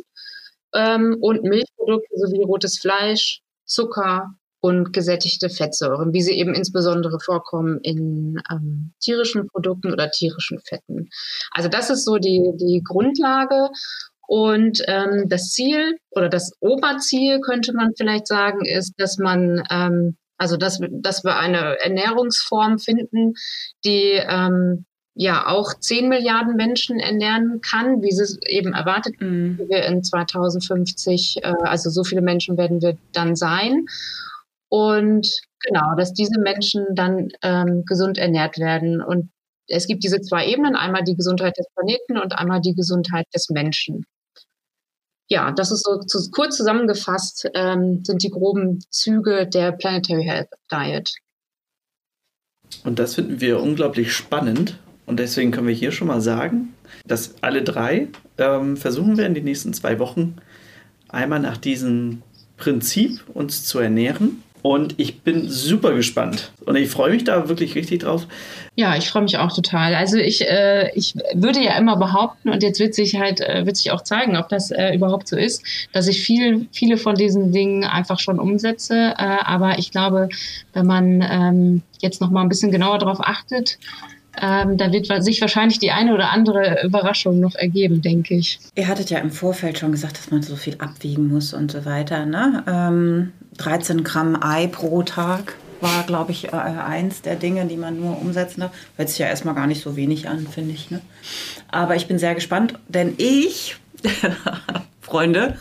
ähm, 0.73 1.17
und 1.19 1.43
Milchprodukte 1.43 2.15
sowie 2.15 2.45
rotes 2.45 2.79
Fleisch, 2.79 3.41
Zucker, 3.65 4.35
und 4.63 4.93
gesättigte 4.93 5.49
Fettsäuren, 5.49 6.13
wie 6.13 6.21
sie 6.21 6.39
eben 6.39 6.53
insbesondere 6.53 7.19
vorkommen 7.19 7.79
in 7.81 8.41
ähm, 8.49 8.93
tierischen 9.01 9.45
Produkten 9.49 9.91
oder 9.91 10.09
tierischen 10.09 10.59
Fetten. 10.61 11.09
Also 11.51 11.67
das 11.67 11.89
ist 11.89 12.05
so 12.05 12.17
die, 12.17 12.53
die 12.55 12.81
Grundlage. 12.81 13.67
Und 14.25 14.81
ähm, 14.87 15.25
das 15.27 15.49
Ziel 15.49 15.97
oder 16.11 16.29
das 16.29 16.53
Oberziel 16.61 17.41
könnte 17.41 17.73
man 17.73 17.91
vielleicht 17.97 18.25
sagen, 18.25 18.63
ist, 18.63 18.93
dass 18.97 19.17
man 19.17 19.61
ähm, 19.69 20.15
also 20.37 20.55
dass, 20.55 20.79
dass 20.91 21.25
wir 21.25 21.37
eine 21.37 21.77
Ernährungsform 21.83 22.79
finden, 22.79 23.33
die 23.83 24.13
ähm, 24.13 24.85
ja 25.13 25.45
auch 25.47 25.73
10 25.77 26.07
Milliarden 26.07 26.55
Menschen 26.55 27.01
ernähren 27.01 27.59
kann, 27.59 28.01
wie 28.01 28.11
sie 28.11 28.23
es 28.23 28.39
eben 28.47 28.73
erwartet, 28.73 29.19
mhm. 29.19 29.59
wir 29.67 29.83
in 29.83 30.03
2050, 30.03 31.43
äh, 31.43 31.53
also 31.63 31.89
so 31.89 32.05
viele 32.05 32.21
Menschen 32.21 32.57
werden 32.57 32.81
wir 32.81 32.97
dann 33.11 33.35
sein. 33.35 33.87
Und 34.73 35.29
genau, 35.59 35.93
dass 35.95 36.13
diese 36.13 36.39
Menschen 36.39 36.83
dann 36.95 37.27
ähm, 37.43 37.83
gesund 37.85 38.17
ernährt 38.17 38.57
werden. 38.57 39.03
Und 39.03 39.29
es 39.67 39.85
gibt 39.85 40.03
diese 40.03 40.19
zwei 40.19 40.47
Ebenen, 40.47 40.75
einmal 40.75 41.03
die 41.03 41.15
Gesundheit 41.15 41.55
des 41.59 41.67
Planeten 41.75 42.17
und 42.17 42.33
einmal 42.33 42.59
die 42.59 42.73
Gesundheit 42.73 43.27
des 43.35 43.51
Menschen. 43.51 44.03
Ja, 45.29 45.51
das 45.51 45.69
ist 45.69 45.83
so 45.85 45.99
zu, 45.99 46.27
kurz 46.31 46.57
zusammengefasst, 46.57 47.51
ähm, 47.53 48.03
sind 48.03 48.23
die 48.23 48.31
groben 48.31 48.79
Züge 48.89 49.45
der 49.45 49.73
Planetary 49.73 50.23
Health 50.23 50.49
Diet. 50.71 51.13
Und 52.83 52.97
das 52.97 53.13
finden 53.13 53.41
wir 53.41 53.61
unglaublich 53.61 54.11
spannend. 54.11 54.79
Und 55.05 55.19
deswegen 55.19 55.51
können 55.51 55.67
wir 55.67 55.75
hier 55.75 55.91
schon 55.91 56.07
mal 56.07 56.21
sagen, 56.21 56.73
dass 57.05 57.35
alle 57.43 57.61
drei 57.61 58.07
ähm, 58.39 58.75
versuchen 58.75 59.17
werden, 59.19 59.35
die 59.35 59.41
nächsten 59.41 59.71
zwei 59.75 59.99
Wochen 59.99 60.37
einmal 61.09 61.41
nach 61.41 61.57
diesem 61.57 62.23
Prinzip 62.57 63.23
uns 63.35 63.65
zu 63.65 63.77
ernähren. 63.77 64.41
Und 64.63 64.95
ich 64.97 65.21
bin 65.21 65.49
super 65.49 65.93
gespannt. 65.93 66.53
Und 66.65 66.77
ich 66.77 66.89
freue 66.89 67.11
mich 67.11 67.25
da 67.25 67.49
wirklich 67.49 67.75
richtig 67.75 68.03
drauf. 68.03 68.25
Ja, 68.75 68.95
ich 68.95 69.09
freue 69.09 69.23
mich 69.23 69.37
auch 69.37 69.53
total. 69.53 69.93
Also 69.93 70.17
ich, 70.17 70.47
äh, 70.47 70.89
ich 70.95 71.15
würde 71.33 71.61
ja 71.61 71.77
immer 71.77 71.97
behaupten, 71.97 72.49
und 72.49 72.63
jetzt 72.63 72.79
wird 72.79 72.95
sich 72.95 73.19
halt, 73.19 73.41
äh, 73.41 73.65
wird 73.65 73.75
sich 73.75 73.91
auch 73.91 74.01
zeigen, 74.01 74.37
ob 74.37 74.47
das 74.47 74.71
äh, 74.71 74.95
überhaupt 74.95 75.27
so 75.27 75.35
ist, 75.35 75.63
dass 75.91 76.07
ich 76.07 76.21
viel, 76.21 76.67
viele 76.71 76.95
von 76.95 77.15
diesen 77.15 77.51
Dingen 77.51 77.83
einfach 77.83 78.21
schon 78.21 78.39
umsetze. 78.39 79.13
Äh, 79.17 79.37
aber 79.43 79.79
ich 79.79 79.91
glaube, 79.91 80.29
wenn 80.71 80.85
man 80.85 81.21
ähm, 81.29 81.81
jetzt 81.99 82.21
noch 82.21 82.31
mal 82.31 82.41
ein 82.41 82.49
bisschen 82.49 82.71
genauer 82.71 82.99
darauf 82.99 83.19
achtet, 83.19 83.77
ähm, 84.41 84.77
da 84.77 84.91
wird 84.91 85.07
sich 85.23 85.41
wahrscheinlich 85.41 85.79
die 85.79 85.91
eine 85.91 86.13
oder 86.13 86.31
andere 86.31 86.83
Überraschung 86.83 87.39
noch 87.39 87.55
ergeben, 87.55 88.01
denke 88.01 88.35
ich. 88.35 88.59
Ihr 88.75 88.87
hattet 88.87 89.09
ja 89.09 89.19
im 89.19 89.31
Vorfeld 89.31 89.77
schon 89.77 89.91
gesagt, 89.91 90.17
dass 90.17 90.31
man 90.31 90.41
so 90.41 90.55
viel 90.55 90.75
abwiegen 90.79 91.27
muss 91.27 91.53
und 91.53 91.71
so 91.71 91.85
weiter. 91.85 92.25
Ne? 92.25 92.63
Ähm, 92.67 93.31
13 93.57 94.03
Gramm 94.03 94.37
Ei 94.41 94.67
pro 94.67 95.03
Tag 95.03 95.55
war, 95.81 96.03
glaube 96.03 96.31
ich, 96.31 96.47
äh, 96.47 96.55
eins 96.55 97.21
der 97.21 97.35
Dinge, 97.35 97.65
die 97.65 97.77
man 97.77 97.99
nur 97.99 98.19
umsetzen 98.19 98.61
darf. 98.61 98.71
Hört 98.95 99.09
sich 99.09 99.19
ja 99.19 99.27
erstmal 99.27 99.53
gar 99.53 99.67
nicht 99.67 99.83
so 99.83 99.95
wenig 99.95 100.27
an, 100.27 100.47
finde 100.47 100.73
ich. 100.73 100.89
Ne? 100.89 101.01
Aber 101.69 101.95
ich 101.95 102.07
bin 102.07 102.17
sehr 102.17 102.33
gespannt, 102.33 102.79
denn 102.87 103.13
ich, 103.17 103.75
Freunde, 105.03 105.57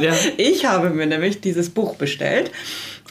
ja. 0.00 0.12
ich 0.36 0.66
habe 0.66 0.90
mir 0.90 1.06
nämlich 1.06 1.40
dieses 1.40 1.70
Buch 1.70 1.96
bestellt. 1.96 2.50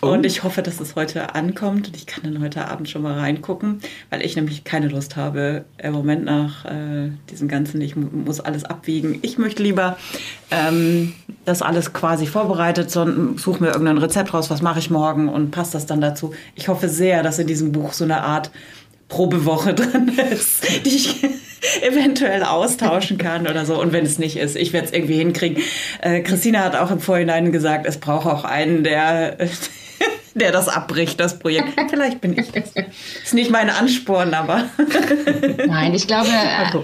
Oh. 0.02 0.10
Und 0.10 0.28
ich 0.28 0.44
hoffe, 0.44 0.62
dass 0.62 0.80
es 0.80 0.96
heute 0.96 1.34
ankommt 1.34 1.88
und 1.88 1.96
ich 1.96 2.06
kann 2.06 2.24
dann 2.24 2.44
heute 2.44 2.68
Abend 2.68 2.88
schon 2.88 3.02
mal 3.02 3.18
reingucken, 3.18 3.82
weil 4.12 4.24
ich 4.24 4.36
nämlich 4.36 4.64
keine 4.64 4.90
Lust 4.90 5.16
habe, 5.16 5.66
im 5.80 5.94
Moment 5.94 6.24
nach 6.24 6.66
äh, 6.66 7.10
diesem 7.32 7.48
Ganzen, 7.48 7.82
ich 7.82 7.96
muss 7.96 8.40
alles 8.40 8.64
abwiegen. 8.64 9.18
Ich 9.24 9.40
möchte 9.40 9.64
lieber 9.64 9.98
ähm, 10.52 11.14
das 11.46 11.64
alles 11.64 11.94
quasi 11.94 12.28
vorbereitet, 12.28 12.92
sondern 12.92 13.40
suche 13.40 13.64
mir 13.64 13.72
irgendein 13.72 13.98
Rezept 13.98 14.36
raus, 14.36 14.52
was 14.52 14.62
mache 14.62 14.78
ich 14.78 14.92
morgen 14.92 15.30
und 15.30 15.50
passt 15.50 15.74
das 15.74 15.88
dann 15.88 16.00
dazu. 16.00 16.32
Ich 16.54 16.68
hoffe 16.68 16.90
sehr, 16.90 17.24
dass 17.24 17.40
in 17.40 17.48
diesem 17.48 17.72
Buch 17.72 17.94
so 17.94 18.04
eine 18.04 18.22
Art 18.22 18.52
Probewoche 19.10 19.74
drin 19.74 20.12
ist, 20.32 20.86
die 20.86 20.90
ich 20.90 21.26
eventuell 21.82 22.44
austauschen 22.44 23.18
kann 23.18 23.48
oder 23.48 23.66
so. 23.66 23.80
Und 23.80 23.94
wenn 23.94 24.06
es 24.06 24.20
nicht 24.20 24.38
ist, 24.38 24.56
ich 24.56 24.74
werde 24.74 24.88
es 24.88 24.94
irgendwie 24.94 25.16
hinkriegen. 25.16 25.62
Äh, 26.02 26.22
Christina 26.22 26.64
hat 26.64 26.76
auch 26.76 26.92
im 26.92 27.00
Vorhinein 27.00 27.52
gesagt, 27.52 27.86
es 27.86 27.98
braucht 27.98 28.28
auch 28.28 28.44
einen, 28.44 28.84
der 28.84 29.38
der 30.38 30.52
das 30.52 30.68
abbricht, 30.68 31.20
das 31.20 31.40
Projekt. 31.40 31.74
Vielleicht 31.90 32.22
bin 32.22 32.38
ich 32.38 32.52
das. 32.52 32.72
Ist 33.24 33.34
nicht 33.34 33.50
mein 33.50 33.70
Ansporn, 33.70 34.34
aber. 34.34 34.66
Nein, 35.68 35.94
ich 35.94 36.08
glaube, 36.08 36.30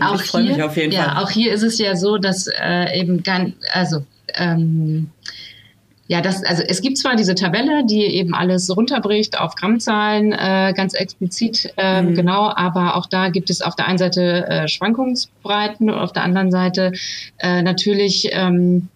auch, 0.02 0.22
ich 0.22 0.32
hier, 0.32 0.90
ja, 0.90 1.04
Fall. 1.04 1.24
auch 1.24 1.30
hier 1.30 1.54
ist 1.54 1.62
es 1.62 1.78
ja 1.78 1.96
so, 1.96 2.18
dass 2.18 2.48
äh, 2.48 3.00
eben 3.00 3.24
ganz, 3.24 3.54
also 3.72 4.06
ähm, 4.36 5.12
ja, 6.08 6.20
das, 6.22 6.44
also 6.44 6.64
es 6.68 6.82
gibt 6.82 6.98
zwar 6.98 7.16
diese 7.16 7.34
Tabelle, 7.34 7.86
die 7.86 8.04
eben 8.04 8.34
alles 8.34 8.76
runterbricht 8.76 9.40
auf 9.40 9.56
Grammzahlen, 9.56 10.34
äh, 10.34 10.74
ganz 10.76 10.94
explizit, 10.94 11.74
äh, 11.78 12.02
mhm. 12.02 12.16
genau, 12.16 12.52
aber 12.54 12.98
auch 12.98 13.06
da 13.06 13.30
gibt 13.30 13.50
es 13.50 13.62
auf 13.62 13.76
der 13.76 13.88
einen 13.88 13.98
Seite 13.98 14.46
äh, 14.48 14.68
Schwankungsbreiten 14.68 15.90
und 15.90 15.98
auf 15.98 16.12
der 16.12 16.24
anderen 16.24 16.52
Seite 16.52 16.92
äh, 17.40 17.62
natürlich 17.62 18.30
ähm, 18.34 18.90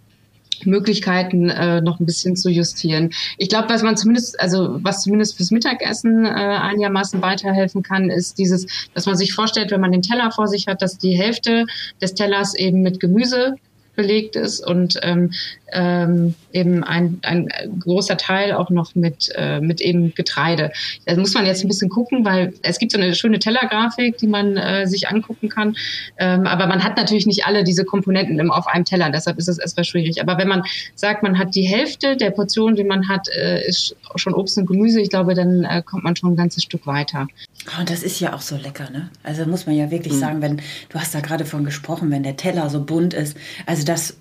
Möglichkeiten 0.66 1.50
äh, 1.50 1.82
noch 1.82 2.00
ein 2.00 2.06
bisschen 2.06 2.36
zu 2.36 2.50
justieren. 2.50 3.12
Ich 3.38 3.48
glaube, 3.48 3.70
was 3.70 3.84
man 3.84 3.96
zumindest, 3.96 4.40
also 4.40 4.78
was 4.84 5.04
zumindest 5.04 5.38
fürs 5.38 5.52
Mittagessen 5.52 6.26
äh, 6.26 6.30
einigermaßen 6.30 7.22
weiterhelfen 7.22 7.84
kann, 7.84 8.10
ist 8.10 8.38
dieses, 8.38 8.66
dass 8.94 9.06
man 9.06 9.16
sich 9.16 9.34
vorstellt, 9.34 9.72
wenn 9.72 9.82
man 9.82 9.92
den 9.92 10.02
Teller 10.02 10.32
vor 10.32 10.48
sich 10.48 10.68
hat, 10.68 10.82
dass 10.82 10.98
die 10.98 11.16
Hälfte 11.16 11.66
des 12.02 12.16
Tellers 12.16 12.56
eben 12.56 12.82
mit 12.82 13.00
Gemüse 13.00 13.56
belegt 13.98 14.38
ist 14.38 14.66
und 14.66 14.98
ähm, 15.02 15.32
ähm, 15.74 16.36
eben 16.54 16.84
ein, 16.84 17.20
ein 17.24 17.50
großer 17.80 18.16
Teil 18.16 18.54
auch 18.54 18.70
noch 18.70 18.96
mit, 18.96 19.30
äh, 19.36 19.60
mit 19.60 19.82
eben 19.82 20.14
Getreide. 20.16 20.72
Da 21.06 21.16
muss 21.16 21.34
man 21.34 21.46
jetzt 21.46 21.64
ein 21.64 21.68
bisschen 21.68 21.90
gucken, 21.90 22.24
weil 22.24 22.54
es 22.62 22.80
gibt 22.80 22.94
so 22.94 22.98
eine 22.98 23.14
schöne 23.16 23.40
Tellergrafik, 23.40 24.18
die 24.18 24.28
man 24.28 24.56
äh, 24.56 24.88
sich 24.88 25.10
angucken 25.10 25.50
kann. 25.50 25.76
Ähm, 26.18 26.48
aber 26.48 26.68
man 26.68 26.84
hat 26.84 26.96
natürlich 26.96 27.26
nicht 27.26 27.46
alle 27.46 27.64
diese 27.64 27.84
Komponenten 27.84 28.40
im, 28.40 28.52
auf 28.52 28.68
einem 28.68 28.86
Teller, 28.86 29.10
deshalb 29.10 29.38
ist 29.38 29.50
es 29.50 29.58
erstmal 29.58 29.84
schwierig. 29.84 30.22
Aber 30.22 30.38
wenn 30.38 30.48
man 30.48 30.64
sagt, 30.96 31.24
man 31.24 31.38
hat 31.38 31.56
die 31.56 31.64
Hälfte 31.64 32.16
der 32.16 32.32
Portion, 32.32 32.76
die 32.76 32.84
man 32.84 33.10
hat, 33.10 33.28
äh, 33.30 33.68
ist 33.68 33.96
schon 34.16 34.34
Obst 34.34 34.58
und 34.58 34.68
Gemüse, 34.68 35.02
ich 35.02 35.10
glaube, 35.10 35.34
dann 35.34 35.64
äh, 35.64 35.82
kommt 35.84 36.04
man 36.04 36.16
schon 36.16 36.34
ein 36.34 36.38
ganzes 36.38 36.64
Stück 36.64 36.88
weiter. 36.88 37.28
Oh, 37.68 37.80
und 37.80 37.90
das 37.90 38.04
ist 38.04 38.20
ja 38.20 38.34
auch 38.34 38.42
so 38.42 38.56
lecker, 38.56 38.90
ne? 38.92 39.10
Also 39.24 39.46
muss 39.46 39.66
man 39.66 39.76
ja 39.76 39.92
wirklich 39.92 40.14
mhm. 40.14 40.20
sagen, 40.20 40.42
wenn, 40.42 40.58
du 40.90 41.00
hast 41.00 41.14
da 41.14 41.20
gerade 41.20 41.46
von 41.46 41.66
gesprochen, 41.66 42.12
wenn 42.12 42.24
der 42.24 42.38
Teller 42.38 42.70
so 42.70 42.84
bunt 42.84 43.14
ist. 43.14 43.36
Also 43.66 43.84
das, 43.88 44.18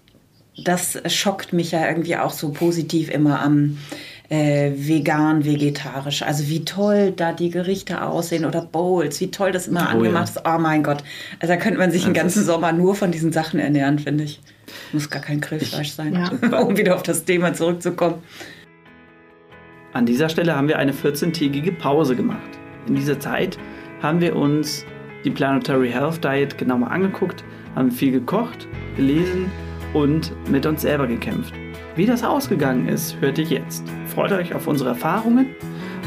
das 0.62 1.00
schockt 1.12 1.52
mich 1.52 1.73
ja 1.73 1.87
irgendwie 1.88 2.16
auch 2.16 2.32
so 2.32 2.50
positiv 2.50 3.11
immer 3.11 3.40
am 3.40 3.78
äh, 4.28 4.73
vegan, 4.75 5.44
vegetarisch. 5.44 6.23
Also 6.23 6.49
wie 6.49 6.64
toll 6.64 7.12
da 7.12 7.32
die 7.32 7.50
Gerichte 7.50 8.02
aussehen 8.02 8.44
oder 8.44 8.62
Bowls, 8.62 9.20
wie 9.20 9.30
toll 9.30 9.52
das 9.52 9.68
immer 9.68 9.87
oh, 9.88 9.92
angemacht 9.92 10.35
ja. 10.35 10.40
ist. 10.40 10.49
Oh 10.49 10.58
mein 10.58 10.82
Gott. 10.82 11.04
Also 11.40 11.54
da 11.54 11.56
könnte 11.56 11.78
man 11.78 11.90
sich 11.90 12.02
das 12.02 12.08
den 12.08 12.14
ganzen 12.14 12.44
Sommer 12.44 12.73
nur 12.73 12.94
von 12.94 13.12
diesen 13.12 13.32
Sachen 13.32 13.61
ernähren, 13.61 13.99
finde 13.99 14.25
ich. 14.25 14.40
Muss 14.92 15.08
gar 15.11 15.23
kein 15.23 15.40
Grillfleisch 15.40 15.92
sein, 15.92 16.14
ja. 16.14 16.58
um 16.61 16.76
wieder 16.76 16.96
auf 16.96 17.02
das 17.02 17.25
Thema 17.25 17.54
zurückzukommen. 17.54 18.23
An 19.92 20.06
dieser 20.06 20.28
Stelle 20.28 20.54
haben 20.54 20.68
wir 20.68 20.78
eine 20.78 20.92
14-tägige 20.92 21.73
Pause 21.73 22.16
gemacht. 22.16 22.50
In 22.87 22.96
dieser 22.96 23.18
Zeit 23.18 23.56
haben 24.02 24.20
wir 24.20 24.37
uns 24.37 24.85
die 25.25 25.30
Planetary 25.30 25.90
Health 25.90 26.23
Diet 26.23 26.56
genau 26.58 26.78
mal 26.78 26.88
angeguckt, 26.88 27.44
haben 27.75 27.90
viel 27.90 28.12
gekocht, 28.12 28.68
gelesen 28.96 29.50
und 29.94 30.32
mit 30.49 30.66
uns 30.66 30.82
selber 30.82 31.06
gekämpft. 31.06 31.54
Wie 31.96 32.06
das 32.06 32.23
ausgegangen 32.23 32.88
ist, 32.88 33.20
hört 33.20 33.38
ihr 33.38 33.44
jetzt. 33.44 33.85
Freut 34.06 34.32
euch 34.32 34.54
auf 34.54 34.66
unsere 34.66 34.90
Erfahrungen, 34.90 35.46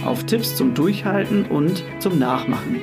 auf 0.05 0.23
Tipps 0.25 0.55
zum 0.55 0.73
Durchhalten 0.73 1.45
und 1.45 1.83
zum 1.99 2.19
Nachmachen. 2.19 2.79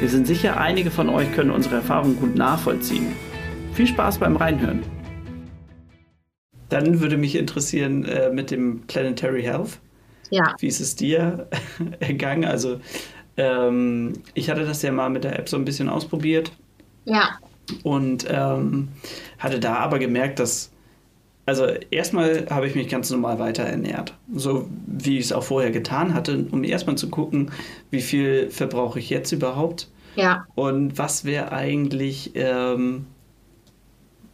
Wir 0.00 0.08
sind 0.08 0.26
sicher, 0.26 0.58
einige 0.58 0.90
von 0.90 1.10
euch 1.10 1.30
können 1.34 1.50
unsere 1.50 1.76
Erfahrungen 1.76 2.18
gut 2.18 2.34
nachvollziehen. 2.34 3.12
Viel 3.74 3.86
Spaß 3.86 4.18
beim 4.18 4.36
Reinhören. 4.36 4.82
Dann 6.70 7.00
würde 7.00 7.18
mich 7.18 7.36
interessieren 7.36 8.04
äh, 8.04 8.30
mit 8.30 8.50
dem 8.50 8.82
Planetary 8.86 9.42
Health. 9.42 9.78
Ja. 10.30 10.54
Wie 10.58 10.68
ist 10.68 10.80
es 10.80 10.96
dir 10.96 11.48
ergangen? 12.00 12.44
Also 12.44 12.80
ähm, 13.40 14.12
ich 14.34 14.50
hatte 14.50 14.66
das 14.66 14.82
ja 14.82 14.92
mal 14.92 15.08
mit 15.08 15.24
der 15.24 15.38
App 15.38 15.48
so 15.48 15.56
ein 15.56 15.64
bisschen 15.64 15.88
ausprobiert. 15.88 16.52
Ja. 17.06 17.38
Und 17.82 18.26
ähm, 18.28 18.88
hatte 19.38 19.58
da 19.58 19.76
aber 19.76 19.98
gemerkt, 19.98 20.38
dass, 20.38 20.70
also 21.46 21.66
erstmal 21.90 22.46
habe 22.50 22.66
ich 22.66 22.74
mich 22.74 22.88
ganz 22.88 23.10
normal 23.10 23.38
weiter 23.38 23.62
ernährt. 23.62 24.14
So 24.34 24.68
wie 24.86 25.18
ich 25.18 25.26
es 25.26 25.32
auch 25.32 25.44
vorher 25.44 25.70
getan 25.70 26.12
hatte, 26.12 26.46
um 26.50 26.64
erstmal 26.64 26.96
zu 26.96 27.08
gucken, 27.08 27.50
wie 27.90 28.02
viel 28.02 28.50
verbrauche 28.50 28.98
ich 28.98 29.08
jetzt 29.08 29.32
überhaupt. 29.32 29.88
Ja. 30.16 30.44
Und 30.54 30.98
was 30.98 31.24
wäre 31.24 31.52
eigentlich 31.52 32.32
ähm, 32.34 33.06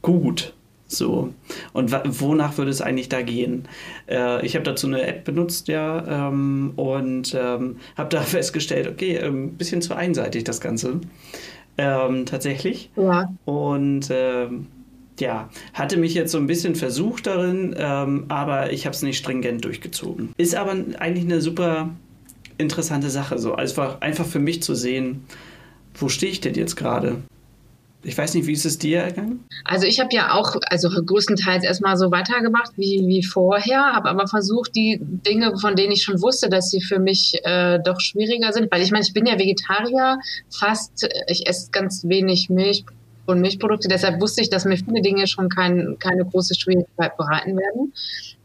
gut. 0.02 0.52
So. 0.88 1.32
Und 1.72 1.92
wonach 2.20 2.58
würde 2.58 2.70
es 2.70 2.80
eigentlich 2.80 3.08
da 3.08 3.22
gehen? 3.22 3.66
Äh, 4.08 4.44
ich 4.44 4.54
habe 4.54 4.64
dazu 4.64 4.86
eine 4.86 5.06
App 5.06 5.24
benutzt, 5.24 5.68
ja, 5.68 6.28
ähm, 6.28 6.72
und 6.76 7.34
ähm, 7.38 7.76
habe 7.96 8.08
da 8.10 8.20
festgestellt, 8.22 8.88
okay, 8.88 9.18
ein 9.18 9.24
ähm, 9.24 9.50
bisschen 9.52 9.82
zu 9.82 9.94
einseitig 9.94 10.44
das 10.44 10.60
Ganze. 10.60 11.00
Ähm, 11.78 12.24
tatsächlich. 12.26 12.90
Ja. 12.96 13.30
Und 13.44 14.08
ähm, 14.10 14.66
ja, 15.20 15.48
hatte 15.74 15.96
mich 15.96 16.14
jetzt 16.14 16.32
so 16.32 16.38
ein 16.38 16.46
bisschen 16.46 16.74
versucht 16.74 17.26
darin, 17.26 17.74
aber 17.74 18.70
ich 18.70 18.84
habe 18.84 18.94
es 18.94 19.00
nicht 19.00 19.16
stringent 19.16 19.64
durchgezogen. 19.64 20.28
Ist 20.36 20.54
aber 20.54 20.72
eigentlich 20.98 21.24
eine 21.24 21.40
super 21.40 21.88
interessante 22.58 23.10
Sache, 23.10 23.38
so 23.38 23.54
einfach, 23.54 24.00
einfach 24.00 24.26
für 24.26 24.38
mich 24.38 24.62
zu 24.62 24.74
sehen, 24.74 25.24
wo 25.94 26.08
stehe 26.08 26.32
ich 26.32 26.40
denn 26.40 26.54
jetzt 26.54 26.76
gerade? 26.76 27.22
Ich 28.02 28.16
weiß 28.16 28.34
nicht, 28.34 28.46
wie 28.46 28.52
ist 28.52 28.64
es 28.64 28.78
dir 28.78 29.00
ergangen? 29.00 29.44
Also 29.64 29.86
ich 29.86 29.98
habe 29.98 30.10
ja 30.12 30.34
auch, 30.34 30.54
also 30.68 30.88
größtenteils 30.88 31.64
erstmal 31.64 31.96
so 31.96 32.10
weitergemacht 32.10 32.72
wie, 32.76 33.04
wie 33.06 33.24
vorher, 33.24 33.94
habe 33.94 34.08
aber 34.08 34.28
versucht, 34.28 34.76
die 34.76 34.98
Dinge, 35.00 35.58
von 35.58 35.74
denen 35.74 35.92
ich 35.92 36.04
schon 36.04 36.22
wusste, 36.22 36.48
dass 36.48 36.70
sie 36.70 36.80
für 36.80 37.00
mich 37.00 37.40
äh, 37.44 37.80
doch 37.84 38.00
schwieriger 38.00 38.52
sind, 38.52 38.70
weil 38.70 38.82
ich 38.82 38.92
meine, 38.92 39.04
ich 39.04 39.12
bin 39.12 39.26
ja 39.26 39.38
Vegetarier, 39.38 40.18
fast, 40.50 41.08
ich 41.26 41.48
esse 41.48 41.70
ganz 41.72 42.04
wenig 42.04 42.48
Milch 42.48 42.84
und 43.26 43.40
Milchprodukte, 43.40 43.88
deshalb 43.88 44.20
wusste 44.20 44.40
ich, 44.40 44.50
dass 44.50 44.64
mir 44.64 44.76
viele 44.76 45.02
Dinge 45.02 45.26
schon 45.26 45.48
kein, 45.48 45.96
keine 45.98 46.24
große 46.24 46.54
Schwierigkeit 46.54 47.16
bereiten 47.16 47.56
werden. 47.56 47.92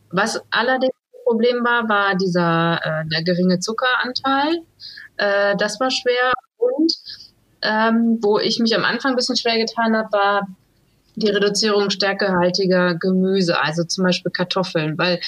Was 0.09 0.41
allerdings 0.49 0.93
ein 1.13 1.23
Problem 1.25 1.63
war, 1.63 1.87
war 1.87 2.15
dieser 2.15 2.79
äh, 2.83 3.07
der 3.09 3.23
geringe 3.23 3.59
Zuckeranteil. 3.59 4.61
Äh, 5.17 5.55
das 5.57 5.79
war 5.79 5.91
schwer 5.91 6.31
und 6.57 6.91
ähm, 7.61 8.19
wo 8.21 8.39
ich 8.39 8.59
mich 8.59 8.75
am 8.75 8.83
Anfang 8.83 9.11
ein 9.11 9.15
bisschen 9.15 9.37
schwer 9.37 9.57
getan 9.57 9.95
habe, 9.95 10.11
war 10.11 10.47
die 11.15 11.29
Reduzierung 11.29 11.89
stärkehaltiger 11.89 12.95
Gemüse, 12.95 13.61
also 13.61 13.83
zum 13.83 14.05
Beispiel 14.05 14.31
Kartoffeln, 14.31 14.97
weil 14.97 15.19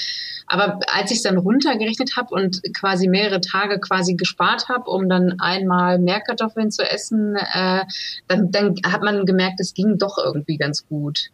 aber 0.48 0.80
als 0.94 1.12
ich 1.12 1.18
es 1.18 1.24
dann 1.24 1.38
runtergerechnet 1.38 2.18
habe 2.18 2.36
und 2.36 2.62
quasi 2.78 3.08
mehrere 3.08 3.40
Tage 3.42 3.80
quasi 3.80 4.16
gespart 4.16 4.68
habe, 4.68 4.90
um 4.90 5.08
dann 5.08 5.40
einmal 5.40 6.00
mehr 6.00 6.20
Kartoffeln 6.20 6.70
zu 6.70 6.84
essen, 6.84 7.36
äh, 7.36 7.86
dann, 8.28 8.52
dann 8.52 8.76
hat 8.86 9.04
man 9.04 9.26
gemerkt, 9.26 9.60
es 9.60 9.74
ging 9.74 9.98
doch 9.98 10.18
irgendwie 10.18 10.58
ganz 10.58 10.86
gut. 10.88 11.30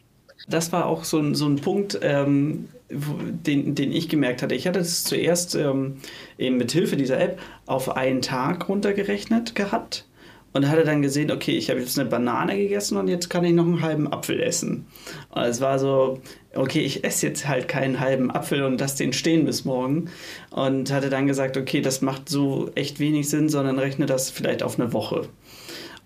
Das 0.48 0.72
war 0.72 0.86
auch 0.86 1.04
so 1.04 1.20
ein, 1.20 1.36
so 1.36 1.48
ein 1.48 1.58
Punkt, 1.58 2.00
ähm, 2.02 2.70
den, 2.90 3.76
den 3.76 3.92
ich 3.92 4.10
gemerkt 4.10 4.42
hatte. 4.42 4.56
Ich 4.56 4.68
hatte 4.68 4.80
es 4.80 5.04
zuerst 5.04 5.56
ähm, 5.56 5.98
eben 6.38 6.58
mit 6.58 6.72
Hilfe 6.72 6.96
dieser 6.96 7.20
App 7.20 7.40
auf 7.66 7.96
einen 7.96 8.22
Tag 8.22 8.68
runtergerechnet 8.70 9.54
gehabt 9.54 10.06
und 10.54 10.68
hatte 10.68 10.84
dann 10.84 11.02
gesehen, 11.02 11.32
okay, 11.32 11.52
ich 11.52 11.70
habe 11.70 11.80
jetzt 11.80 12.00
eine 12.00 12.10
Banane 12.10 12.58
gegessen 12.58 12.98
und 12.98 13.08
jetzt 13.08 13.30
kann 13.30 13.44
ich 13.44 13.54
noch 13.54 13.66
einen 13.66 13.82
halben 13.82 14.12
Apfel 14.12 14.40
essen. 14.42 14.88
Und 15.30 15.44
es 15.44 15.62
war 15.62 15.78
so, 15.80 16.20
okay, 16.56 16.82
ich 16.82 17.04
esse 17.04 17.28
jetzt 17.28 17.48
halt 17.48 17.68
keinen 17.68 18.00
halben 18.00 18.32
Apfel 18.32 18.64
und 18.64 18.80
lasse 18.80 18.98
den 18.98 19.14
stehen 19.14 19.46
bis 19.46 19.66
morgen. 19.66 20.10
Und 20.50 20.92
hatte 20.92 21.10
dann 21.10 21.28
gesagt, 21.28 21.58
okay, 21.58 21.82
das 21.82 22.02
macht 22.02 22.30
so 22.30 22.72
echt 22.76 23.00
wenig 23.00 23.30
Sinn, 23.30 23.50
sondern 23.50 23.78
rechne 23.78 24.06
das 24.06 24.30
vielleicht 24.30 24.64
auf 24.64 24.80
eine 24.80 24.92
Woche. 24.94 25.28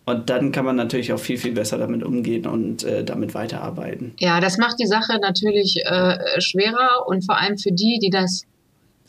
Und 0.05 0.29
dann 0.29 0.51
kann 0.51 0.65
man 0.65 0.75
natürlich 0.75 1.13
auch 1.13 1.19
viel, 1.19 1.37
viel 1.37 1.53
besser 1.53 1.77
damit 1.77 2.03
umgehen 2.03 2.45
und 2.45 2.83
äh, 2.83 3.05
damit 3.05 3.33
weiterarbeiten. 3.33 4.13
Ja, 4.19 4.41
das 4.41 4.57
macht 4.57 4.75
die 4.81 4.85
Sache 4.85 5.17
natürlich 5.21 5.77
äh, 5.85 6.41
schwerer 6.41 7.07
und 7.07 7.25
vor 7.25 7.39
allem 7.39 7.57
für 7.57 7.71
die, 7.71 7.99
die 8.01 8.09
das 8.09 8.43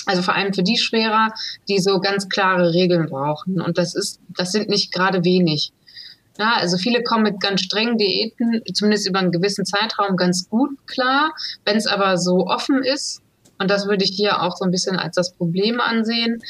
also 0.07 0.23
vor 0.23 0.35
allem 0.35 0.53
für 0.53 0.63
die 0.63 0.77
schwerer, 0.77 1.33
die 1.69 1.79
so 1.79 2.01
ganz 2.01 2.29
klare 2.29 2.73
Regeln 2.73 3.07
brauchen. 3.07 3.61
Und 3.61 3.79
das 3.79 3.95
ist, 3.95 4.21
das 4.37 4.53
sind 4.53 4.69
nicht 4.69 4.93
gerade 4.93 5.25
wenig. 5.25 5.73
Ja, 6.39 6.55
also 6.57 6.77
viele 6.79 7.03
kommen 7.03 7.23
mit 7.23 7.41
ganz 7.41 7.61
strengen 7.61 7.97
Diäten, 7.97 8.61
zumindest 8.73 9.09
über 9.09 9.21
einen 9.21 9.31
gewissen 9.31 9.65
Zeitraum, 9.65 10.17
ganz 10.17 10.49
gut 10.49 10.71
klar. 10.87 11.33
Wenn 11.65 11.77
es 11.77 11.87
aber 11.87 12.19
so 12.19 12.47
offen 12.47 12.83
ist, 12.83 13.23
und 13.59 13.71
das 13.71 13.87
würde 13.87 14.05
ich 14.05 14.11
hier 14.11 14.43
auch 14.43 14.57
so 14.57 14.65
ein 14.65 14.73
bisschen 14.73 14.97
als 14.97 15.15
das 15.15 15.33
Problem 15.33 15.81
ansehen, 15.81 16.41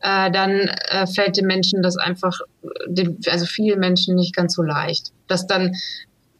äh, 0.00 0.30
dann 0.30 0.68
äh, 0.90 1.06
fällt 1.08 1.36
den 1.36 1.46
Menschen 1.46 1.82
das 1.82 1.96
einfach, 1.96 2.38
dem, 2.86 3.18
also 3.28 3.46
vielen 3.46 3.80
Menschen 3.80 4.14
nicht 4.14 4.34
ganz 4.34 4.54
so 4.54 4.62
leicht. 4.62 5.12
Das 5.26 5.48
dann 5.48 5.72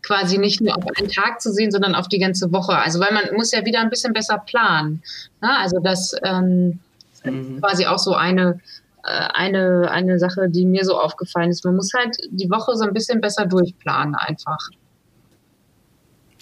quasi 0.02 0.38
nicht 0.38 0.60
nur 0.60 0.76
auf 0.76 0.84
einen 0.96 1.08
Tag 1.08 1.40
zu 1.40 1.52
sehen, 1.52 1.70
sondern 1.70 1.94
auf 1.94 2.08
die 2.08 2.18
ganze 2.18 2.52
Woche. 2.52 2.76
Also 2.76 3.00
weil 3.00 3.12
man 3.12 3.34
muss 3.34 3.52
ja 3.52 3.64
wieder 3.64 3.80
ein 3.80 3.90
bisschen 3.90 4.12
besser 4.12 4.38
planen. 4.38 5.02
Ja, 5.42 5.58
also 5.60 5.78
das 5.80 6.14
ähm, 6.24 6.80
mhm. 7.24 7.60
quasi 7.60 7.86
auch 7.86 7.98
so 7.98 8.14
eine 8.14 8.60
äh, 9.04 9.28
eine, 9.34 9.90
eine 9.90 10.18
Sache, 10.18 10.48
die 10.48 10.64
mir 10.64 10.84
so 10.84 10.98
aufgefallen 10.98 11.50
ist. 11.50 11.64
Man 11.64 11.76
muss 11.76 11.92
halt 11.92 12.16
die 12.30 12.48
Woche 12.50 12.76
so 12.76 12.84
ein 12.84 12.92
bisschen 12.92 13.20
besser 13.20 13.46
durchplanen 13.46 14.14
einfach. 14.14 14.58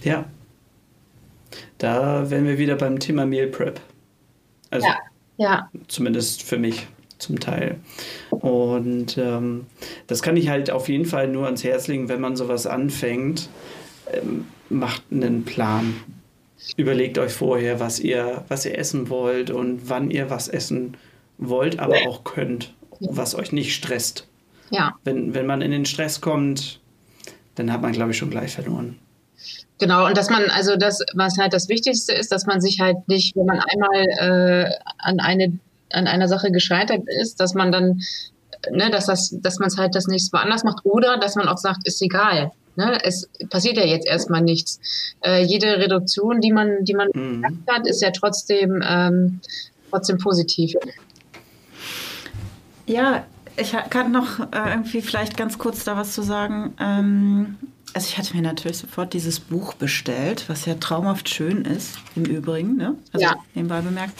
Ja. 0.02 0.26
Da 1.78 2.28
wären 2.30 2.44
wir 2.44 2.58
wieder 2.58 2.76
beim 2.76 2.98
Thema 2.98 3.24
Meal 3.24 3.46
Prep. 3.46 3.80
Also 4.70 4.86
ja. 4.86 4.98
ja. 5.38 5.70
zumindest 5.88 6.42
für 6.42 6.58
mich 6.58 6.86
zum 7.20 7.40
Teil. 7.40 7.78
Und 8.30 9.18
ähm, 9.18 9.66
das 10.06 10.22
kann 10.22 10.36
ich 10.36 10.48
halt 10.48 10.70
auf 10.70 10.88
jeden 10.88 11.06
Fall 11.06 11.28
nur 11.28 11.46
ans 11.46 11.64
Herz 11.64 11.88
legen, 11.88 12.08
wenn 12.08 12.20
man 12.20 12.36
sowas 12.36 12.66
anfängt. 12.66 13.48
Ähm, 14.12 14.46
macht 14.68 15.02
einen 15.10 15.44
Plan. 15.44 15.94
Überlegt 16.76 17.18
euch 17.18 17.32
vorher, 17.32 17.80
was 17.80 18.00
ihr, 18.00 18.44
was 18.48 18.64
ihr 18.64 18.78
essen 18.78 19.08
wollt 19.08 19.50
und 19.50 19.88
wann 19.88 20.10
ihr 20.10 20.30
was 20.30 20.48
essen 20.48 20.96
wollt 21.40 21.78
aber 21.78 21.96
auch 22.06 22.22
könnt, 22.22 22.74
was 23.00 23.34
euch 23.34 23.50
nicht 23.50 23.74
stresst. 23.74 24.26
Ja. 24.70 24.94
Wenn, 25.04 25.34
wenn 25.34 25.46
man 25.46 25.62
in 25.62 25.70
den 25.70 25.86
Stress 25.86 26.20
kommt, 26.20 26.80
dann 27.56 27.72
hat 27.72 27.82
man, 27.82 27.92
glaube 27.92 28.12
ich, 28.12 28.18
schon 28.18 28.30
gleich 28.30 28.52
verloren. 28.52 28.98
Genau, 29.78 30.06
und 30.06 30.16
dass 30.16 30.28
man, 30.28 30.44
also 30.50 30.76
das, 30.76 31.02
was 31.14 31.38
halt 31.38 31.54
das 31.54 31.68
Wichtigste 31.68 32.12
ist, 32.12 32.30
dass 32.30 32.46
man 32.46 32.60
sich 32.60 32.80
halt 32.80 33.08
nicht, 33.08 33.34
wenn 33.34 33.46
man 33.46 33.60
einmal 33.60 34.68
äh, 34.68 34.70
an 34.98 35.20
eine 35.20 35.58
an 35.92 36.06
einer 36.06 36.28
Sache 36.28 36.50
gescheitert 36.50 37.02
ist, 37.20 37.40
dass 37.40 37.54
man 37.54 37.72
dann, 37.72 38.00
ne, 38.70 38.90
dass 38.90 39.06
das, 39.06 39.34
dass 39.40 39.58
man 39.58 39.68
es 39.68 39.76
halt 39.76 39.94
das 39.94 40.06
nächste 40.06 40.36
Mal 40.36 40.42
anders 40.42 40.64
macht 40.64 40.84
oder 40.84 41.18
dass 41.18 41.36
man 41.36 41.48
auch 41.48 41.58
sagt, 41.58 41.86
ist 41.86 42.00
egal. 42.02 42.52
Ne? 42.76 42.98
Es 43.02 43.28
passiert 43.50 43.76
ja 43.76 43.84
jetzt 43.84 44.06
erstmal 44.06 44.42
nichts. 44.42 44.80
Äh, 45.24 45.44
jede 45.44 45.78
Reduktion, 45.78 46.40
die 46.40 46.52
man, 46.52 46.84
die 46.84 46.94
man 46.94 47.08
mhm. 47.12 47.64
hat, 47.68 47.86
ist 47.86 48.00
ja 48.00 48.10
trotzdem, 48.10 48.82
ähm, 48.86 49.40
trotzdem 49.90 50.18
positiv. 50.18 50.74
Ja, 52.86 53.24
ich 53.56 53.72
kann 53.90 54.12
noch 54.12 54.40
äh, 54.40 54.70
irgendwie 54.70 55.02
vielleicht 55.02 55.36
ganz 55.36 55.58
kurz 55.58 55.84
da 55.84 55.96
was 55.96 56.14
zu 56.14 56.22
sagen. 56.22 56.74
Ähm, 56.80 57.56
also 57.92 58.06
ich 58.08 58.18
hatte 58.18 58.36
mir 58.36 58.42
natürlich 58.42 58.78
sofort 58.78 59.12
dieses 59.12 59.40
Buch 59.40 59.74
bestellt, 59.74 60.44
was 60.48 60.64
ja 60.64 60.74
traumhaft 60.74 61.28
schön 61.28 61.64
ist, 61.64 61.98
im 62.14 62.24
Übrigen, 62.24 62.76
ne? 62.76 62.94
Also 63.12 63.26
ja. 63.26 63.36
nebenbei 63.54 63.80
bemerkt. 63.80 64.14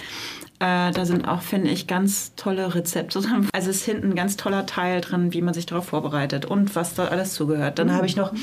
Äh, 0.61 0.93
da 0.93 1.07
sind 1.07 1.27
auch, 1.27 1.41
finde 1.41 1.71
ich, 1.71 1.87
ganz 1.87 2.35
tolle 2.37 2.75
Rezepte. 2.75 3.23
Also 3.53 3.71
ist 3.71 3.83
hinten 3.83 4.11
ein 4.11 4.15
ganz 4.15 4.37
toller 4.37 4.67
Teil 4.67 5.01
drin, 5.01 5.33
wie 5.33 5.41
man 5.41 5.55
sich 5.55 5.65
darauf 5.65 5.87
vorbereitet 5.87 6.45
und 6.45 6.77
was 6.77 6.95
da 6.95 7.07
alles 7.07 7.33
zugehört. 7.33 7.79
Dann 7.79 7.89
mhm. 7.89 7.93
habe 7.93 8.05
ich 8.05 8.15
noch, 8.15 8.35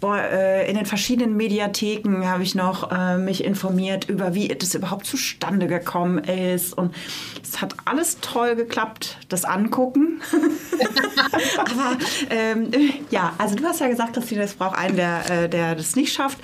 boah, 0.00 0.18
äh, 0.18 0.70
in 0.70 0.76
den 0.76 0.86
verschiedenen 0.86 1.36
Mediatheken 1.36 2.28
habe 2.28 2.44
ich 2.44 2.54
noch 2.54 2.92
äh, 2.92 3.18
mich 3.18 3.42
informiert 3.42 4.08
über, 4.08 4.34
wie 4.34 4.46
das 4.46 4.76
überhaupt 4.76 5.04
zustande 5.04 5.66
gekommen 5.66 6.18
ist. 6.18 6.78
Und 6.78 6.94
es 7.42 7.60
hat 7.60 7.74
alles 7.86 8.18
toll 8.20 8.54
geklappt, 8.54 9.18
das 9.28 9.44
Angucken. 9.44 10.22
Aber 11.58 11.96
ähm, 12.30 12.70
ja, 13.10 13.32
also 13.38 13.54
du 13.54 13.64
hast 13.64 13.80
ja 13.80 13.88
gesagt, 13.88 14.14
Christine, 14.14 14.42
es 14.42 14.54
braucht 14.54 14.76
einen, 14.76 14.96
der, 14.96 15.30
äh, 15.30 15.48
der 15.48 15.74
das 15.74 15.96
nicht 15.96 16.12
schafft. 16.12 16.38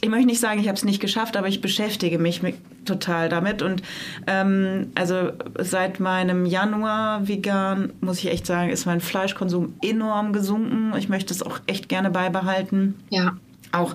Ich 0.00 0.08
möchte 0.08 0.26
nicht 0.26 0.40
sagen, 0.40 0.60
ich 0.60 0.68
habe 0.68 0.76
es 0.76 0.84
nicht 0.84 1.00
geschafft, 1.00 1.36
aber 1.36 1.48
ich 1.48 1.60
beschäftige 1.60 2.18
mich 2.18 2.42
mit, 2.42 2.56
total 2.84 3.28
damit. 3.28 3.62
Und 3.62 3.82
ähm, 4.26 4.92
also 4.94 5.32
seit 5.58 6.00
meinem 6.00 6.46
Januar 6.46 7.28
vegan, 7.28 7.92
muss 8.00 8.18
ich 8.18 8.30
echt 8.30 8.46
sagen, 8.46 8.70
ist 8.70 8.86
mein 8.86 9.00
Fleischkonsum 9.00 9.74
enorm 9.82 10.32
gesunken. 10.32 10.92
Ich 10.96 11.08
möchte 11.08 11.32
es 11.32 11.42
auch 11.42 11.60
echt 11.66 11.88
gerne 11.88 12.10
beibehalten. 12.10 12.94
Ja 13.10 13.36
auch 13.72 13.94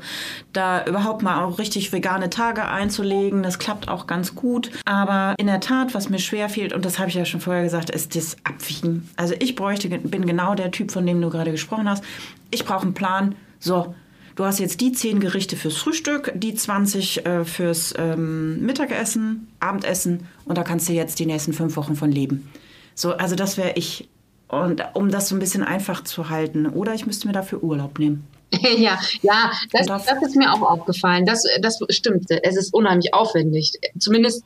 da 0.53 0.85
überhaupt 0.85 1.21
mal 1.21 1.43
auch 1.43 1.59
richtig 1.59 1.91
vegane 1.91 2.29
Tage 2.29 2.65
einzulegen. 2.65 3.43
Das 3.43 3.59
klappt 3.59 3.87
auch 3.87 4.07
ganz 4.07 4.35
gut. 4.35 4.71
Aber 4.85 5.35
in 5.37 5.47
der 5.47 5.59
Tat, 5.59 5.93
was 5.93 6.09
mir 6.09 6.19
schwer 6.19 6.49
fehlt, 6.49 6.73
und 6.73 6.85
das 6.85 6.99
habe 6.99 7.09
ich 7.09 7.15
ja 7.15 7.25
schon 7.25 7.41
vorher 7.41 7.63
gesagt, 7.63 7.89
ist 7.89 8.15
das 8.15 8.37
Abwiegen. 8.43 9.09
Also 9.15 9.35
ich 9.39 9.55
bräuchte, 9.55 9.89
bin 9.89 10.25
genau 10.25 10.55
der 10.55 10.71
Typ, 10.71 10.91
von 10.91 11.05
dem 11.05 11.21
du 11.21 11.29
gerade 11.29 11.51
gesprochen 11.51 11.89
hast. 11.89 12.03
Ich 12.51 12.65
brauche 12.65 12.83
einen 12.83 12.93
Plan. 12.93 13.35
So, 13.59 13.95
du 14.35 14.45
hast 14.45 14.59
jetzt 14.59 14.81
die 14.81 14.91
10 14.91 15.19
Gerichte 15.19 15.55
fürs 15.55 15.77
Frühstück, 15.77 16.31
die 16.35 16.55
20 16.55 17.25
äh, 17.25 17.45
fürs 17.45 17.93
ähm, 17.97 18.65
Mittagessen, 18.65 19.47
Abendessen 19.59 20.27
und 20.45 20.57
da 20.57 20.63
kannst 20.63 20.87
du 20.89 20.93
jetzt 20.93 21.19
die 21.19 21.25
nächsten 21.25 21.53
fünf 21.53 21.75
Wochen 21.75 21.95
von 21.95 22.11
leben. 22.11 22.49
So, 22.93 23.13
also 23.13 23.35
das 23.35 23.57
wäre 23.57 23.73
ich. 23.75 24.07
Und 24.47 24.83
um 24.93 25.09
das 25.09 25.29
so 25.29 25.35
ein 25.35 25.39
bisschen 25.39 25.63
einfach 25.63 26.03
zu 26.03 26.29
halten. 26.29 26.67
Oder 26.67 26.93
ich 26.93 27.05
müsste 27.05 27.27
mir 27.27 27.33
dafür 27.33 27.63
Urlaub 27.63 27.99
nehmen. 27.99 28.25
ja, 28.77 28.99
ja, 29.21 29.51
das, 29.71 29.87
das, 29.87 30.21
ist 30.21 30.35
mir 30.35 30.53
auch 30.53 30.61
aufgefallen. 30.61 31.25
Das, 31.25 31.43
das 31.61 31.79
stimmt. 31.89 32.27
Es 32.29 32.55
ist 32.55 32.73
unheimlich 32.73 33.13
aufwendig. 33.13 33.73
Zumindest 33.99 34.43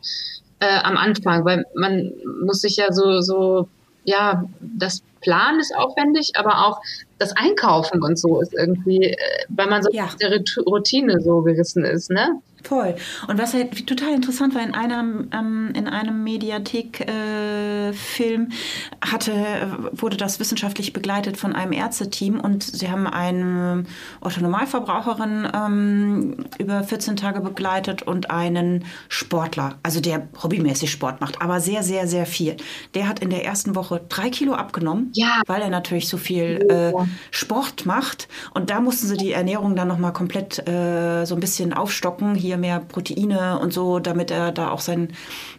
äh, 0.59 0.79
am 0.83 0.97
Anfang, 0.97 1.45
weil 1.45 1.65
man 1.75 2.11
muss 2.43 2.61
sich 2.61 2.77
ja 2.77 2.91
so, 2.91 3.21
so, 3.21 3.67
ja, 4.03 4.45
das 4.59 5.03
Plan 5.21 5.59
ist 5.59 5.75
aufwendig, 5.75 6.31
aber 6.35 6.65
auch 6.65 6.81
das 7.17 7.35
Einkaufen 7.35 8.03
und 8.03 8.17
so 8.17 8.41
ist 8.41 8.53
irgendwie, 8.53 9.03
äh, 9.03 9.17
weil 9.49 9.67
man 9.67 9.83
so 9.83 9.89
ja. 9.91 10.09
der 10.19 10.41
Routine 10.65 11.21
so 11.21 11.41
gerissen 11.41 11.83
ist, 11.83 12.09
ne? 12.09 12.41
Voll. 12.63 12.95
Und 13.27 13.37
was 13.37 13.53
halt 13.53 13.85
total 13.87 14.13
interessant 14.13 14.55
war, 14.55 14.61
in 14.61 14.73
einem, 14.73 15.29
ähm, 15.33 15.71
in 15.73 15.87
einem 15.87 16.23
Mediathek-Film 16.23 18.51
äh, 18.51 19.05
hatte, 19.05 19.89
wurde 19.91 20.17
das 20.17 20.39
wissenschaftlich 20.39 20.93
begleitet 20.93 21.37
von 21.37 21.55
einem 21.55 21.71
Ärzteteam 21.71 22.39
und 22.39 22.63
sie 22.63 22.89
haben 22.89 23.07
eine 23.07 23.85
Otto-Normalverbraucherin 24.21 25.47
ähm, 25.53 26.45
über 26.57 26.83
14 26.83 27.15
Tage 27.15 27.41
begleitet 27.41 28.01
und 28.03 28.29
einen 28.29 28.85
Sportler, 29.07 29.79
also 29.83 30.01
der 30.01 30.27
hobbymäßig 30.43 30.91
Sport 30.91 31.21
macht, 31.21 31.41
aber 31.41 31.61
sehr, 31.61 31.83
sehr, 31.83 32.07
sehr 32.07 32.25
viel. 32.25 32.57
Der 32.93 33.07
hat 33.07 33.19
in 33.19 33.29
der 33.29 33.45
ersten 33.45 33.75
Woche 33.75 34.01
drei 34.09 34.29
Kilo 34.29 34.53
abgenommen, 34.53 35.11
ja. 35.13 35.41
weil 35.47 35.61
er 35.61 35.69
natürlich 35.69 36.09
so 36.09 36.17
viel 36.17 36.67
äh, 36.69 36.91
Sport 37.31 37.85
macht. 37.85 38.27
Und 38.53 38.69
da 38.69 38.81
mussten 38.81 39.07
sie 39.07 39.17
die 39.17 39.31
Ernährung 39.31 39.75
dann 39.75 39.87
nochmal 39.87 40.13
komplett 40.13 40.67
äh, 40.67 41.25
so 41.25 41.35
ein 41.35 41.39
bisschen 41.39 41.73
aufstocken. 41.73 42.35
Hier 42.35 42.48
hier 42.49 42.57
mehr 42.57 42.79
Proteine 42.79 43.59
und 43.59 43.73
so, 43.73 43.99
damit 43.99 44.31
er 44.31 44.51
da 44.51 44.71
auch 44.71 44.81
sein, 44.81 45.09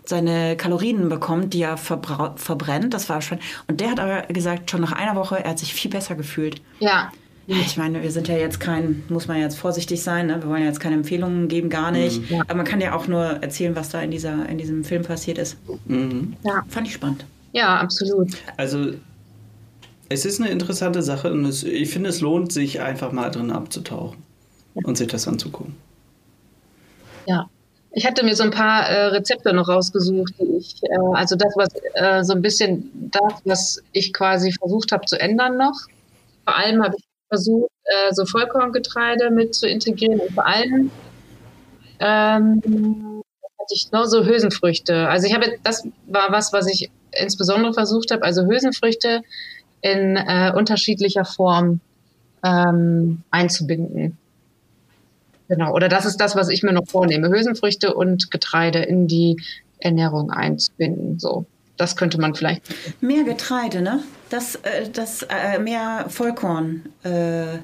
seine 0.05 0.57
Kalorien 0.57 1.09
bekommt, 1.09 1.55
die 1.55 1.63
er 1.63 1.77
verbrennt. 1.77 2.93
Das 2.93 3.09
war 3.09 3.23
schon. 3.23 3.39
Und 3.69 3.81
der 3.81 3.91
hat 3.93 4.01
aber 4.01 4.23
gesagt, 4.23 4.71
schon 4.71 4.81
nach 4.81 4.93
einer 4.93 5.15
Woche, 5.15 5.43
er 5.43 5.51
hat 5.51 5.59
sich 5.59 5.73
viel 5.73 5.91
besser 5.91 6.17
gefühlt. 6.17 6.61
Ja. 6.81 7.13
Ich 7.47 7.77
meine, 7.77 8.03
wir 8.03 8.11
sind 8.11 8.29
ja 8.29 8.37
jetzt 8.37 8.61
kein, 8.61 9.03
muss 9.09 9.27
man 9.27 9.39
jetzt 9.39 9.59
vorsichtig 9.59 10.03
sein, 10.03 10.29
ne? 10.29 10.41
wir 10.41 10.49
wollen 10.49 10.63
ja 10.63 10.69
jetzt 10.69 10.79
keine 10.79 10.95
Empfehlungen 10.97 11.49
geben, 11.49 11.69
gar 11.69 11.91
nicht. 11.91 12.31
Mhm. 12.31 12.43
Aber 12.43 12.55
man 12.55 12.67
kann 12.67 12.81
ja 12.81 12.95
auch 12.95 13.09
nur 13.09 13.25
erzählen, 13.25 13.75
was 13.75 13.89
da 13.89 14.01
in, 14.03 14.11
dieser, 14.11 14.49
in 14.49 14.59
diesem 14.59 14.85
Film 14.85 15.03
passiert 15.03 15.39
ist. 15.39 15.57
Mhm. 15.87 16.37
Ja. 16.45 16.65
Fand 16.69 16.87
ich 16.87 16.95
spannend. 16.95 17.25
Ja, 17.53 17.79
absolut. 17.79 18.31
Also 18.57 18.93
es 20.09 20.25
ist 20.25 20.41
eine 20.41 20.51
interessante 20.51 21.03
Sache 21.03 21.33
und 21.33 21.45
es, 21.45 21.65
ich 21.65 21.91
finde, 21.91 22.11
es 22.11 22.21
lohnt 22.21 22.53
sich 22.53 22.81
einfach 22.81 23.11
mal 23.11 23.31
drin 23.31 23.51
abzutauchen. 23.51 24.23
und 24.75 24.97
sich 24.97 25.09
das 25.09 25.27
anzugucken. 25.27 25.75
Ja. 27.27 27.49
Ich 27.93 28.07
hatte 28.07 28.25
mir 28.25 28.37
so 28.37 28.45
ein 28.45 28.53
paar 28.53 28.89
äh, 28.89 29.07
Rezepte 29.07 29.53
noch 29.53 29.69
rausgesucht, 29.69 30.35
die 30.39 30.57
ich, 30.59 30.83
äh, 30.85 30.97
also 31.15 31.35
das, 31.35 31.53
was 31.57 31.69
äh, 31.95 32.23
so 32.23 32.35
ein 32.35 32.43
bisschen 32.43 33.11
das, 33.11 33.41
was 33.45 33.83
ich 33.93 34.13
quasi 34.13 34.53
versucht 34.53 34.93
habe 34.93 35.07
zu 35.07 35.19
ändern 35.19 35.57
noch. 35.57 35.75
Vor 36.45 36.57
allem 36.57 36.83
habe 36.85 36.95
ich 36.97 37.05
versucht, 37.29 37.71
äh, 37.85 38.15
so 38.15 38.27
Vollkorngetreide 38.27 39.31
mit 39.31 39.55
zu 39.55 39.69
integrieren 39.69 40.21
und 40.21 40.33
vor 40.33 40.47
allem 40.47 40.91
ähm, 41.99 43.23
hatte 43.59 43.75
ich 43.75 43.91
noch 43.91 44.07
so 44.07 44.25
Hülsenfrüchte. 44.25 45.09
Also 45.09 45.27
ich 45.27 45.35
habe, 45.35 45.47
das 45.65 45.87
war 46.07 46.31
was, 46.31 46.53
was 46.53 46.69
ich 46.69 46.91
insbesondere 47.13 47.75
versucht 47.75 48.13
habe, 48.13 48.23
also 48.23 48.47
Hülsenfrüchte 48.47 49.23
in 49.81 50.17
äh, 50.17 50.53
unterschiedlicher 50.55 51.25
Form 51.25 51.81
ähm, 52.45 53.23
einzubinden. 53.31 54.17
Genau, 55.51 55.75
oder 55.75 55.89
das 55.89 56.05
ist 56.05 56.19
das, 56.19 56.37
was 56.37 56.49
ich 56.49 56.63
mir 56.63 56.73
noch 56.73 56.87
vornehme, 56.87 57.29
Hülsenfrüchte 57.29 57.93
und 57.93 58.31
Getreide 58.31 58.79
in 58.79 59.09
die 59.09 59.37
Ernährung 59.81 60.31
einzubinden. 60.31 61.19
So, 61.19 61.45
das 61.77 61.97
könnte 61.97 62.21
man 62.21 62.37
vielleicht. 62.37 62.63
Mehr 63.03 63.25
Getreide, 63.25 63.83
ne? 63.83 64.01
Das, 64.29 64.55
äh, 64.55 64.89
das 64.93 65.25
äh, 65.25 65.59
mehr 65.59 66.07
Vollkorn. 66.09 66.85
Äh 67.03 67.59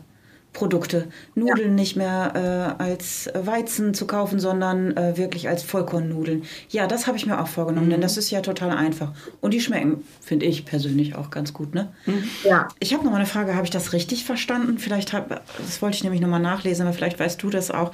Produkte. 0.57 1.09
Nudeln 1.35 1.69
ja. 1.69 1.75
nicht 1.75 1.97
mehr 1.97 2.77
äh, 2.81 2.83
als 2.83 3.31
Weizen 3.35 3.93
zu 3.93 4.07
kaufen, 4.07 4.41
sondern 4.41 4.97
äh, 4.97 5.19
wirklich 5.19 5.51
als 5.51 5.63
Vollkornnudeln. 5.63 6.45
Ja, 6.71 6.87
das 6.87 7.07
habe 7.07 7.19
ich 7.19 7.27
mir 7.27 7.39
auch 7.41 7.47
vorgenommen, 7.47 7.89
mhm. 7.89 7.91
denn 7.91 8.01
das 8.01 8.17
ist 8.17 8.31
ja 8.31 8.41
total 8.41 8.71
einfach. 8.71 9.13
Und 9.43 9.53
die 9.53 9.61
schmecken, 9.61 10.03
finde 10.23 10.47
ich 10.47 10.65
persönlich 10.65 11.15
auch 11.15 11.29
ganz 11.31 11.53
gut. 11.53 11.75
Ne? 11.75 11.93
Mhm. 12.07 12.25
Ja. 12.43 12.69
Ich 12.81 12.95
habe 12.95 13.05
noch 13.05 13.11
mal 13.11 13.19
eine 13.19 13.27
Frage, 13.27 13.55
habe 13.55 13.67
ich 13.67 13.71
das 13.71 13.93
richtig 13.93 14.25
verstanden? 14.25 14.79
Vielleicht 14.79 15.13
habe, 15.13 15.43
das 15.59 15.83
wollte 15.83 15.97
ich 15.97 16.05
nämlich 16.05 16.23
noch 16.23 16.29
mal 16.31 16.39
nachlesen, 16.39 16.87
aber 16.87 16.95
vielleicht 16.95 17.21
weißt 17.21 17.43
du 17.43 17.51
das 17.51 17.71
auch. 17.71 17.93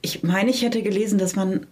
Ich 0.00 0.22
meine, 0.22 0.50
ich 0.50 0.62
hätte 0.62 0.82
gelesen, 0.82 1.18
dass 1.18 1.34
man 1.34 1.66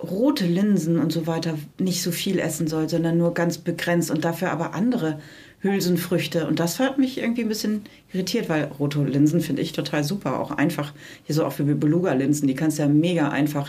rote 0.00 0.46
Linsen 0.46 1.00
und 1.00 1.12
so 1.12 1.26
weiter 1.26 1.54
nicht 1.78 2.02
so 2.02 2.12
viel 2.12 2.38
essen 2.38 2.68
soll, 2.68 2.88
sondern 2.88 3.18
nur 3.18 3.34
ganz 3.34 3.58
begrenzt 3.58 4.12
und 4.12 4.24
dafür 4.24 4.52
aber 4.52 4.74
andere 4.74 5.18
Hülsenfrüchte. 5.62 6.46
Und 6.46 6.60
das 6.60 6.78
hat 6.80 6.98
mich 6.98 7.18
irgendwie 7.18 7.42
ein 7.42 7.48
bisschen 7.48 7.84
irritiert, 8.12 8.48
weil 8.48 8.64
rote 8.78 9.02
Linsen 9.02 9.40
finde 9.40 9.62
ich 9.62 9.72
total 9.72 10.04
super. 10.04 10.40
Auch 10.40 10.50
einfach, 10.50 10.92
hier 11.24 11.34
so 11.34 11.44
auch 11.44 11.58
wie 11.58 11.74
Beluga-Linsen, 11.74 12.48
die 12.48 12.54
kannst 12.54 12.78
du 12.78 12.82
ja 12.82 12.88
mega 12.88 13.28
einfach 13.30 13.68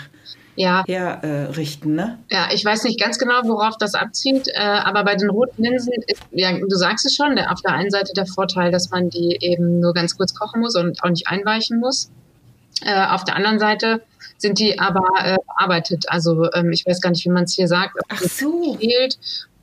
ja. 0.56 0.84
herrichten, 0.86 1.94
äh, 1.94 2.02
ne? 2.02 2.20
Ja, 2.30 2.50
ich 2.54 2.64
weiß 2.64 2.84
nicht 2.84 3.00
ganz 3.00 3.18
genau, 3.18 3.42
worauf 3.44 3.78
das 3.78 3.94
abzieht, 3.96 4.48
äh, 4.54 4.60
aber 4.60 5.04
bei 5.04 5.16
den 5.16 5.30
roten 5.30 5.64
Linsen 5.64 5.94
ist, 6.08 6.22
ja, 6.32 6.52
du 6.52 6.76
sagst 6.76 7.06
es 7.06 7.16
schon, 7.16 7.36
der, 7.36 7.52
auf 7.52 7.62
der 7.62 7.74
einen 7.74 7.92
Seite 7.92 8.14
der 8.16 8.26
Vorteil, 8.26 8.72
dass 8.72 8.90
man 8.90 9.10
die 9.10 9.38
eben 9.42 9.80
nur 9.80 9.94
ganz 9.94 10.18
kurz 10.18 10.34
kochen 10.34 10.62
muss 10.62 10.76
und 10.76 11.04
auch 11.04 11.10
nicht 11.10 11.28
einweichen 11.28 11.80
muss. 11.80 12.12
Äh, 12.84 13.08
auf 13.08 13.24
der 13.24 13.36
anderen 13.36 13.60
Seite 13.60 14.02
sind 14.38 14.60
die 14.60 14.80
aber 14.80 15.08
äh, 15.24 15.38
bearbeitet. 15.48 16.06
Also 16.10 16.52
ähm, 16.54 16.72
ich 16.72 16.86
weiß 16.86 17.02
gar 17.02 17.12
nicht, 17.12 17.24
wie 17.26 17.30
man 17.30 17.46
es 17.46 17.54
hier 17.54 17.68
sagt. 17.68 17.98
Ach 18.10 18.22
so. 18.22 18.78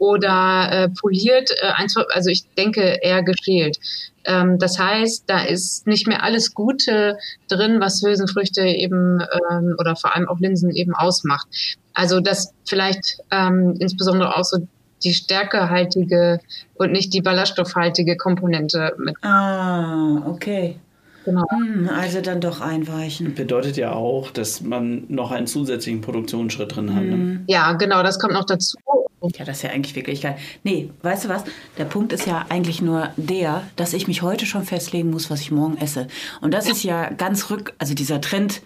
Oder 0.01 0.69
äh, 0.73 0.89
poliert. 0.89 1.51
Äh, 1.61 1.73
also 2.13 2.31
ich 2.31 2.45
denke 2.55 2.99
eher 3.03 3.23
geschält. 3.23 3.79
Ähm, 4.25 4.59
das 4.59 4.79
heißt, 4.79 5.25
da 5.29 5.45
ist 5.45 5.87
nicht 5.87 6.09
mehr 6.09 6.25
alles 6.25 6.55
Gute 6.55 7.17
drin, 7.49 7.81
was 7.81 8.03
Hülsenfrüchte 8.03 8.63
eben 8.63 9.21
ähm, 9.51 9.77
oder 9.79 9.95
vor 9.95 10.15
allem 10.17 10.29
auch 10.29 10.41
Linsen 10.41 10.71
eben 10.71 10.95
ausmacht. 10.95 11.47
Also 11.95 12.21
das 12.21 12.53
vielleicht 12.67 13.19
ähm, 13.31 13.77
insbesondere 13.79 14.37
auch 14.37 14.45
so 14.45 14.59
die 15.05 15.15
stärkehaltige 15.15 16.41
und 16.75 16.93
nicht 16.93 17.15
die 17.15 17.23
ballaststoffhaltige 17.23 18.17
Komponente 18.17 18.95
mit. 18.99 19.15
Ah, 19.23 20.23
okay. 20.27 20.77
Genau. 21.25 21.45
Hm, 21.51 21.89
also 21.89 22.21
dann 22.21 22.41
doch 22.41 22.61
einweichen. 22.61 23.35
Bedeutet 23.35 23.77
ja 23.77 23.93
auch, 23.93 24.31
dass 24.31 24.63
man 24.63 25.05
noch 25.09 25.31
einen 25.31 25.47
zusätzlichen 25.47 26.01
Produktionsschritt 26.01 26.75
drin 26.75 26.95
hat. 26.95 27.03
Ne? 27.03 27.13
Hm. 27.13 27.45
Ja, 27.47 27.73
genau, 27.75 28.03
das 28.03 28.19
kommt 28.19 28.33
noch 28.33 28.47
dazu. 28.47 28.79
Ja, 29.23 29.45
das 29.45 29.59
ist 29.59 29.63
ja 29.65 29.71
eigentlich 29.71 29.95
wirklich 29.95 30.23
geil. 30.23 30.39
Nee, 30.63 30.91
weißt 31.03 31.27
du 31.27 31.29
was? 31.29 31.45
Der 31.77 31.85
Punkt 31.85 32.13
ist 32.13 32.27
ja 32.27 32.47
eigentlich 32.49 32.81
nur 32.81 33.11
der, 33.17 33.69
dass 33.77 33.93
ich 33.93 34.09
mich 34.09 34.23
heute 34.23 34.47
schon 34.47 34.65
festlegen 34.65 35.11
muss, 35.11 35.29
was 35.29 35.43
ich 35.43 35.51
morgen 35.51 35.77
esse. 35.77 36.09
Und 36.41 36.55
das 36.55 36.69
ist 36.69 36.85
ja 36.85 37.11
ganz 37.11 37.51
rück, 37.51 37.75
also 37.77 37.93
dieser 37.93 38.23
Trend, 38.23 38.63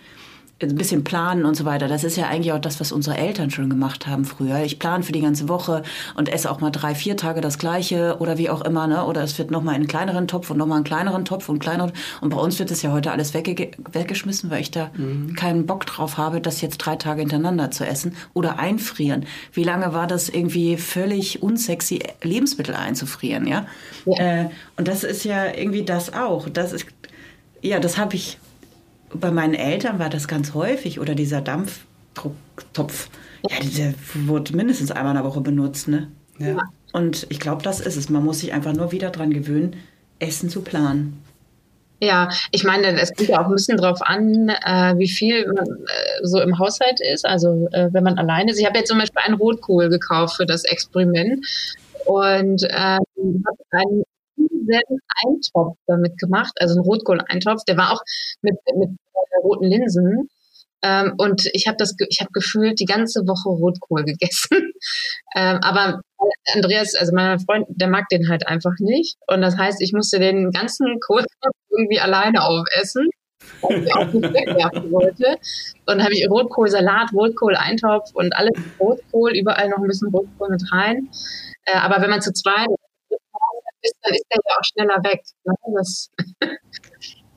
ein 0.62 0.77
bisschen 0.77 1.03
planen 1.03 1.45
und 1.45 1.57
so 1.57 1.64
weiter. 1.64 1.88
Das 1.88 2.05
ist 2.05 2.17
ja 2.17 2.29
eigentlich 2.29 2.53
auch 2.53 2.61
das, 2.61 2.79
was 2.79 2.93
unsere 2.93 3.17
Eltern 3.17 3.51
schon 3.51 3.69
gemacht 3.69 4.07
haben 4.07 4.25
früher. 4.25 4.62
Ich 4.62 4.79
plane 4.79 5.03
für 5.03 5.12
die 5.12 5.21
ganze 5.21 5.49
Woche 5.49 5.83
und 6.14 6.29
esse 6.29 6.51
auch 6.51 6.61
mal 6.61 6.71
drei, 6.71 6.95
vier 6.95 7.17
Tage 7.17 7.40
das 7.40 7.59
Gleiche 7.59 8.17
oder 8.21 8.38
wie 8.38 8.49
auch 8.49 8.61
immer. 8.62 8.87
Ne? 8.87 9.05
Oder 9.05 9.23
es 9.23 9.37
wird 9.38 9.51
nochmal 9.51 9.75
in 9.75 9.83
einen 9.83 9.88
kleineren 9.88 10.29
Topf 10.29 10.51
und 10.51 10.59
nochmal 10.59 10.77
einen 10.77 10.85
kleineren 10.85 11.25
Topf 11.25 11.49
und 11.49 11.59
kleineren. 11.59 11.93
Und 12.21 12.31
bei 12.31 12.37
uns 12.37 12.59
wird 12.59 12.71
es 12.71 12.83
ja 12.83 12.93
heute 12.93 13.11
alles 13.11 13.35
wegge 13.35 13.73
weggeschmissen, 13.93 14.51
weil 14.51 14.61
ich 14.61 14.71
da 14.71 14.90
mhm. 14.97 15.35
keinen 15.35 15.67
Bock 15.67 15.87
drauf 15.87 16.19
habe, 16.19 16.40
das 16.40 16.61
jetzt 16.61 16.79
drei 16.79 16.97
Tage 16.97 17.21
hintereinander 17.21 17.73
zu 17.73 17.85
essen 17.85 18.14
oder 18.33 18.59
einfrieren. 18.59 19.27
Wie 19.53 19.64
lange 19.64 19.93
war 19.93 20.07
das 20.07 20.29
irgendwie 20.29 20.77
völlig 20.77 21.43
unsexy, 21.43 22.01
Lebensmittel 22.23 22.77
einzufrieren? 22.77 23.49
Ja. 23.49 23.67
ja. 24.07 24.43
Äh, 24.43 24.51
und 24.77 24.87
das 24.87 25.03
ist 25.03 25.25
ja 25.25 25.53
irgendwie 25.53 25.85
das 25.85 26.14
auch. 26.14 26.49
Das 26.49 26.73
ist 26.73 26.87
ja, 27.61 27.81
das 27.81 27.97
habe 27.97 28.14
ich 28.14 28.38
bei 29.14 29.31
meinen 29.31 29.55
Eltern 29.55 29.98
war 29.98 30.11
das 30.11 30.29
ganz 30.29 30.55
häufig 30.55 31.00
oder 31.00 31.14
dieser 31.14 31.40
Dampftopf. 31.40 33.09
Ja, 33.48 33.57
der 33.61 33.94
wurde 34.27 34.57
mindestens 34.57 34.90
einmal 34.90 35.16
in 35.16 35.22
der 35.22 35.24
Woche 35.24 35.40
benutzt, 35.40 35.88
ne? 35.88 36.11
Ja. 36.38 36.59
Und 36.92 37.27
ich 37.29 37.40
glaube, 37.40 37.62
das 37.62 37.81
ist 37.81 37.96
es. 37.96 38.09
Man 38.09 38.24
muss 38.24 38.40
sich 38.40 38.53
einfach 38.53 38.72
nur 38.72 38.92
wieder 38.92 39.11
dran 39.11 39.33
gewöhnen, 39.33 39.77
Essen 40.18 40.48
zu 40.48 40.62
planen. 40.62 41.22
Ja, 42.00 42.29
ich 42.50 42.64
meine, 42.64 43.00
es 43.00 43.14
kommt 43.14 43.29
ja 43.29 43.40
auch 43.40 43.46
ein 43.46 43.53
bisschen 43.53 43.79
drauf 43.79 44.00
an, 44.03 44.48
äh, 44.48 44.94
wie 44.98 45.09
viel 45.09 45.46
man, 45.46 45.66
äh, 45.66 46.24
so 46.27 46.40
im 46.40 46.59
Haushalt 46.59 47.00
ist. 47.00 47.24
Also 47.24 47.68
äh, 47.72 47.88
wenn 47.92 48.05
man 48.05 48.18
alleine 48.18 48.50
ist. 48.50 48.59
Ich 48.59 48.66
habe 48.66 48.79
jetzt 48.79 48.88
zum 48.88 48.98
Beispiel 48.98 49.22
einen 49.24 49.37
Rotkohl 49.37 49.88
gekauft 49.88 50.37
für 50.37 50.46
das 50.46 50.64
Experiment 50.64 51.46
und 52.05 52.62
ähm, 52.64 53.44
habe 53.46 53.59
einen 53.70 54.03
selben 54.66 54.98
Eintopf 55.24 55.77
damit 55.87 56.18
gemacht, 56.18 56.53
also 56.61 56.74
einen 56.74 56.85
Rotkohl-Eintopf. 56.85 57.64
Der 57.64 57.77
war 57.77 57.92
auch 57.92 58.03
mit, 58.42 58.55
mit 58.77 58.90
äh, 58.90 58.94
roten 59.42 59.66
Linsen. 59.66 60.29
Ähm, 60.83 61.14
und 61.16 61.48
ich 61.53 61.66
habe 61.66 61.77
das, 61.79 61.94
ich 62.09 62.20
habe 62.20 62.31
gefühlt 62.33 62.79
die 62.79 62.85
ganze 62.85 63.20
Woche 63.20 63.48
Rotkohl 63.48 64.05
gegessen. 64.05 64.72
ähm, 65.35 65.59
aber 65.62 66.00
Andreas, 66.55 66.94
also 66.94 67.12
mein 67.14 67.38
Freund, 67.40 67.66
der 67.68 67.88
mag 67.88 68.09
den 68.11 68.29
halt 68.29 68.46
einfach 68.46 68.74
nicht. 68.81 69.16
Und 69.27 69.40
das 69.40 69.57
heißt, 69.57 69.81
ich 69.81 69.92
musste 69.92 70.18
den 70.18 70.50
ganzen 70.50 70.98
Kohl 71.07 71.24
irgendwie 71.70 72.00
alleine 72.00 72.44
aufessen 72.44 73.09
weil 73.61 73.85
ich 73.85 73.94
auch 73.94 74.07
nicht 74.07 74.33
wegwerfen 74.33 74.90
wollte. 74.90 75.37
Und 75.87 76.03
habe 76.03 76.14
ich 76.14 76.29
Rotkohlsalat, 76.29 77.12
Rotkohl-Eintopf 77.12 78.11
und 78.14 78.35
alles 78.35 78.57
Rotkohl, 78.81 79.33
überall 79.37 79.68
noch 79.68 79.79
ein 79.79 79.87
bisschen 79.87 80.09
Rotkohl 80.09 80.48
mit 80.50 80.62
rein. 80.72 81.11
Äh, 81.64 81.79
aber 81.79 82.00
wenn 82.03 82.11
man 82.11 82.22
zu 82.22 82.33
zweit 82.33 82.68
ist, 83.83 83.96
dann 84.03 84.14
ist 84.14 84.27
der 84.33 84.40
ja 84.44 84.57
auch 84.59 84.64
schneller 84.64 85.05
weg. 85.05 85.22
Ne? 85.44 85.55
Das 85.74 86.11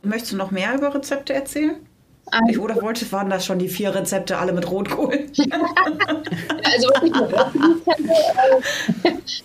Möchtest 0.04 0.34
du 0.34 0.38
noch 0.38 0.52
mehr 0.52 0.76
über 0.76 0.94
Rezepte 0.94 1.34
erzählen? 1.34 1.78
Also, 2.30 2.46
ich, 2.50 2.60
oder 2.60 2.82
wollte, 2.82 3.10
waren 3.14 3.30
das 3.30 3.46
schon 3.46 3.58
die 3.58 3.70
vier 3.70 3.96
Rezepte 3.96 4.38
alle 4.38 4.52
mit 4.52 4.70
Rotkohl? 4.70 5.14
also 5.14 6.90
was 6.90 7.04
ich, 7.04 7.14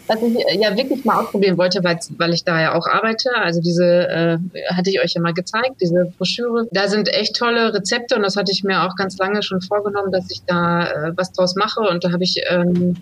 was 0.08 0.22
ich 0.22 0.36
ja 0.60 0.76
wirklich 0.76 1.04
mal 1.04 1.22
ausprobieren 1.22 1.56
wollte, 1.58 1.84
weil, 1.84 2.00
weil 2.18 2.34
ich 2.34 2.42
da 2.42 2.60
ja 2.60 2.74
auch 2.74 2.88
arbeite, 2.88 3.30
also 3.36 3.60
diese 3.60 3.84
äh, 3.84 4.38
hatte 4.74 4.90
ich 4.90 5.00
euch 5.00 5.14
ja 5.14 5.20
mal 5.20 5.32
gezeigt, 5.32 5.76
diese 5.80 6.12
Broschüre. 6.18 6.66
Da 6.72 6.88
sind 6.88 7.08
echt 7.08 7.36
tolle 7.36 7.72
Rezepte 7.72 8.16
und 8.16 8.22
das 8.22 8.34
hatte 8.36 8.50
ich 8.50 8.64
mir 8.64 8.82
auch 8.82 8.96
ganz 8.96 9.16
lange 9.16 9.44
schon 9.44 9.62
vorgenommen, 9.62 10.10
dass 10.10 10.28
ich 10.30 10.42
da 10.46 10.86
äh, 10.86 11.12
was 11.16 11.30
draus 11.32 11.54
mache 11.54 11.78
und 11.80 12.02
da 12.02 12.10
habe 12.10 12.24
ich 12.24 12.42
ähm, 12.48 12.96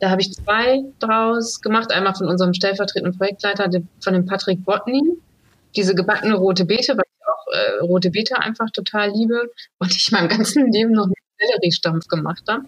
da 0.00 0.10
habe 0.10 0.20
ich 0.20 0.32
zwei 0.32 0.82
draus 0.98 1.60
gemacht. 1.60 1.90
Einmal 1.90 2.14
von 2.14 2.28
unserem 2.28 2.52
stellvertretenden 2.52 3.16
Projektleiter, 3.16 3.70
von 4.00 4.12
dem 4.12 4.26
Patrick 4.26 4.64
Botny. 4.64 5.02
Diese 5.76 5.94
gebackene 5.94 6.34
rote 6.34 6.64
Beete, 6.64 6.96
weil 6.96 7.04
ich 7.06 7.26
auch 7.26 7.52
äh, 7.52 7.84
rote 7.84 8.10
Beete 8.10 8.38
einfach 8.38 8.70
total 8.70 9.10
liebe 9.10 9.50
und 9.78 9.94
ich 9.94 10.10
mein 10.10 10.28
ganzen 10.28 10.72
Leben 10.72 10.92
noch 10.92 11.06
mit 11.06 11.16
Selleriestampf 11.38 12.06
gemacht 12.08 12.44
habe. 12.48 12.64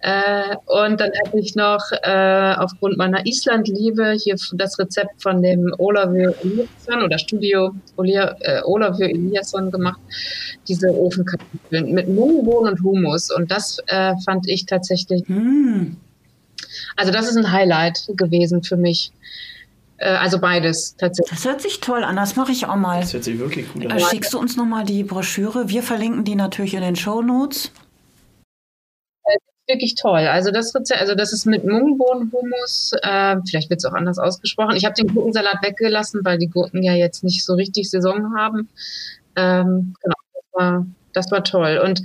Äh, 0.00 0.54
und 0.66 1.00
dann 1.00 1.10
habe 1.24 1.40
ich 1.40 1.56
noch 1.56 1.82
äh, 1.90 2.54
aufgrund 2.56 2.98
meiner 2.98 3.26
Islandliebe 3.26 4.12
hier 4.12 4.36
das 4.52 4.78
Rezept 4.78 5.20
von 5.20 5.42
dem 5.42 5.74
Olavio 5.78 6.34
Eliasson 6.40 7.02
oder 7.02 7.18
Studio 7.18 7.74
Olia, 7.96 8.36
äh, 8.40 8.60
Eliasson 8.60 9.72
gemacht, 9.72 9.98
diese 10.68 10.88
Ofenkartoffeln 10.90 11.92
mit 11.92 12.08
Mungbohnen 12.08 12.74
und 12.74 12.82
Humus. 12.84 13.30
Und 13.32 13.50
das 13.50 13.78
äh, 13.86 14.14
fand 14.24 14.48
ich 14.48 14.66
tatsächlich 14.66 15.24
mm. 15.26 15.96
Also 16.96 17.12
das 17.12 17.28
ist 17.28 17.36
ein 17.36 17.50
Highlight 17.52 18.08
gewesen 18.16 18.62
für 18.62 18.76
mich. 18.76 19.12
Äh, 19.98 20.10
also 20.10 20.38
beides 20.38 20.96
tatsächlich. 20.96 21.30
Das 21.30 21.44
hört 21.44 21.60
sich 21.60 21.80
toll 21.80 22.04
an, 22.04 22.16
das 22.16 22.36
mache 22.36 22.52
ich 22.52 22.66
auch 22.66 22.76
mal. 22.76 23.00
Das 23.00 23.12
hört 23.12 23.24
sich 23.24 23.38
wirklich 23.38 23.66
cool 23.74 23.90
an. 23.90 23.98
Äh, 23.98 24.00
schickst 24.00 24.32
du 24.32 24.38
uns 24.38 24.56
nochmal 24.56 24.84
die 24.84 25.04
Broschüre? 25.04 25.68
Wir 25.68 25.82
verlinken 25.82 26.24
die 26.24 26.36
natürlich 26.36 26.74
in 26.74 26.82
den 26.82 26.96
Show 26.96 27.22
Notes. 27.22 27.70
Wirklich 29.66 29.96
toll. 29.96 30.20
Also 30.20 30.50
das 30.50 30.74
Rezept, 30.74 30.98
also 30.98 31.14
das 31.14 31.34
ist 31.34 31.44
mit 31.44 31.66
Mungbohnenhumus. 31.66 32.92
Äh, 33.02 33.36
vielleicht 33.46 33.68
wird 33.68 33.80
es 33.80 33.84
auch 33.84 33.92
anders 33.92 34.18
ausgesprochen. 34.18 34.76
Ich 34.76 34.86
habe 34.86 34.94
den 34.94 35.12
Gurkensalat 35.12 35.62
weggelassen, 35.62 36.24
weil 36.24 36.38
die 36.38 36.48
Gurken 36.48 36.82
ja 36.82 36.94
jetzt 36.94 37.22
nicht 37.22 37.44
so 37.44 37.52
richtig 37.52 37.90
Saison 37.90 38.34
haben. 38.34 38.70
Ähm, 39.36 39.94
genau, 40.02 40.16
das 40.32 40.44
war, 40.52 40.86
das 41.12 41.30
war 41.30 41.44
toll. 41.44 41.82
Und 41.84 42.02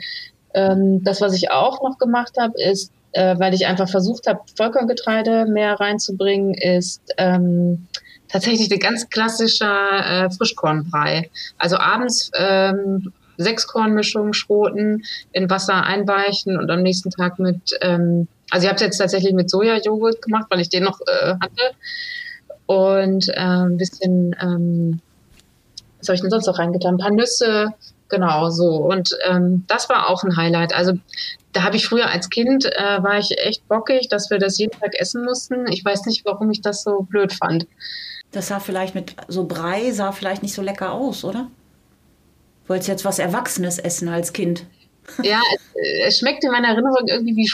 ähm, 0.53 1.06
das, 1.06 1.21
was 1.21 1.34
ich 1.34 1.51
auch 1.51 1.82
noch 1.82 1.97
gemacht 1.99 2.34
habe, 2.38 2.53
ist, 2.62 2.91
äh, 3.13 3.36
weil 3.39 3.54
ich 3.54 3.65
einfach 3.65 3.89
versucht 3.89 4.28
habe, 4.28 4.41
Vollkorngetreide 4.56 5.45
mehr 5.45 5.80
reinzubringen, 5.80 6.54
ist 6.54 7.02
ähm, 7.17 7.88
tatsächlich 8.28 8.71
ein 8.71 8.80
ganz 8.80 9.10
klassischer 9.10 10.26
äh, 10.26 10.32
Frischkornbrei. 10.32 11.30
Also 11.58 11.78
abends 11.78 12.32
ähm, 12.36 13.13
Sechskornmischung 13.38 14.34
schroten, 14.34 15.04
in 15.32 15.49
Wasser 15.49 15.84
einweichen 15.84 16.58
und 16.58 16.69
am 16.69 16.82
nächsten 16.82 17.10
Tag 17.12 17.39
mit, 17.39 17.78
ähm, 17.82 18.28
also 18.49 18.65
ich 18.65 18.69
habe 18.69 18.76
es 18.76 18.82
jetzt 18.82 18.97
tatsächlich 18.97 19.34
mit 19.34 19.49
Sojajoghurt 19.49 20.21
gemacht, 20.21 20.47
weil 20.49 20.60
ich 20.60 20.69
den 20.69 20.84
noch 20.84 20.99
äh, 21.02 21.34
hatte. 21.39 21.76
Und 22.65 23.30
äh, 23.30 23.34
ein 23.34 23.78
bisschen, 23.78 24.36
ähm, 24.39 24.99
was 25.99 26.08
habe 26.08 26.15
ich 26.15 26.21
denn 26.21 26.30
sonst 26.30 26.47
noch 26.47 26.60
reingetan? 26.60 26.95
Ein 26.95 26.99
paar 26.99 27.12
Nüsse, 27.12 27.73
genau 28.13 28.49
so. 28.49 28.76
Und 28.76 29.17
ähm, 29.30 29.63
das 29.67 29.89
war 29.89 30.10
auch 30.10 30.23
ein 30.23 30.38
Highlight. 30.38 30.73
Also 30.73 30.93
da 31.52 31.63
habe 31.63 31.76
ich 31.76 31.88
früher 31.88 32.10
als 32.10 32.30
Kind, 32.30 32.65
äh, 32.65 33.04
war 33.04 33.17
ich 33.17 33.38
echt 33.38 33.67
bockig, 33.67 34.10
dass 34.10 34.30
wir 34.30 34.39
das 34.39 34.58
jeden 34.58 34.80
Tag 34.80 34.99
essen 34.99 35.23
mussten. 35.23 35.67
Ich 35.67 35.84
weiß 35.84 36.06
nicht, 36.06 36.26
warum 36.26 36.52
ich 36.52 36.62
das 36.62 36.84
so 36.84 37.02
blöd 37.02 37.34
fand. 37.34 37.67
Das 38.32 38.47
sah 38.47 38.60
vielleicht 38.60 38.95
mit 38.95 39.15
so 39.28 39.45
Brei, 39.45 39.91
sah 39.91 40.12
vielleicht 40.12 40.43
nicht 40.43 40.54
so 40.54 40.62
lecker 40.62 40.91
aus, 40.91 41.23
oder? 41.23 41.49
Wolltest 42.67 42.89
jetzt 42.89 43.06
was 43.06 43.19
Erwachsenes 43.19 43.78
essen 43.78 44.08
als 44.08 44.34
Kind? 44.34 44.65
Ja, 45.21 45.39
es, 45.56 45.62
äh, 45.76 46.08
es 46.08 46.19
schmeckt 46.19 46.43
in 46.43 46.52
meiner 46.52 46.69
Erinnerung 46.69 47.08
irgendwie 47.08 47.36
wie 47.36 47.47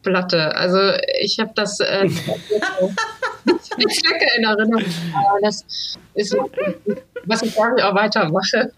Spanplatte. 0.00 0.54
Also 0.56 0.78
ich 1.20 1.38
habe 1.38 1.52
das 1.54 1.80
äh, 1.80 2.04
nicht 2.04 2.26
lecker 3.76 4.36
in 4.36 4.44
Erinnerung. 4.44 4.84
Aber 5.14 5.40
das 5.42 5.64
ist, 6.14 6.36
was 7.24 7.42
ich 7.42 7.54
glaube 7.54 7.76
ich 7.78 7.84
auch 7.84 7.94
weitermache. 7.94 8.72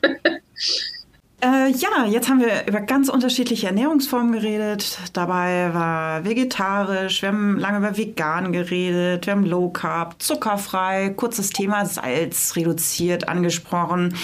Äh, 1.62 1.70
ja, 1.70 2.05
jetzt 2.07 2.29
haben 2.29 2.40
wir 2.40 2.66
über 2.66 2.81
ganz 2.81 3.09
unterschiedliche 3.09 3.66
Ernährungsformen 3.66 4.33
geredet. 4.33 4.98
Dabei 5.12 5.72
war 5.72 6.25
vegetarisch, 6.25 7.22
wir 7.22 7.29
haben 7.29 7.59
lange 7.59 7.79
über 7.79 7.96
vegan 7.96 8.53
geredet, 8.53 9.27
wir 9.27 9.33
haben 9.33 9.44
Low 9.44 9.68
Carb, 9.70 10.20
zuckerfrei, 10.20 11.11
kurzes 11.11 11.51
Thema 11.51 11.87
Salz 11.87 12.57
reduziert 12.57 13.29
angesprochen. 13.29 14.14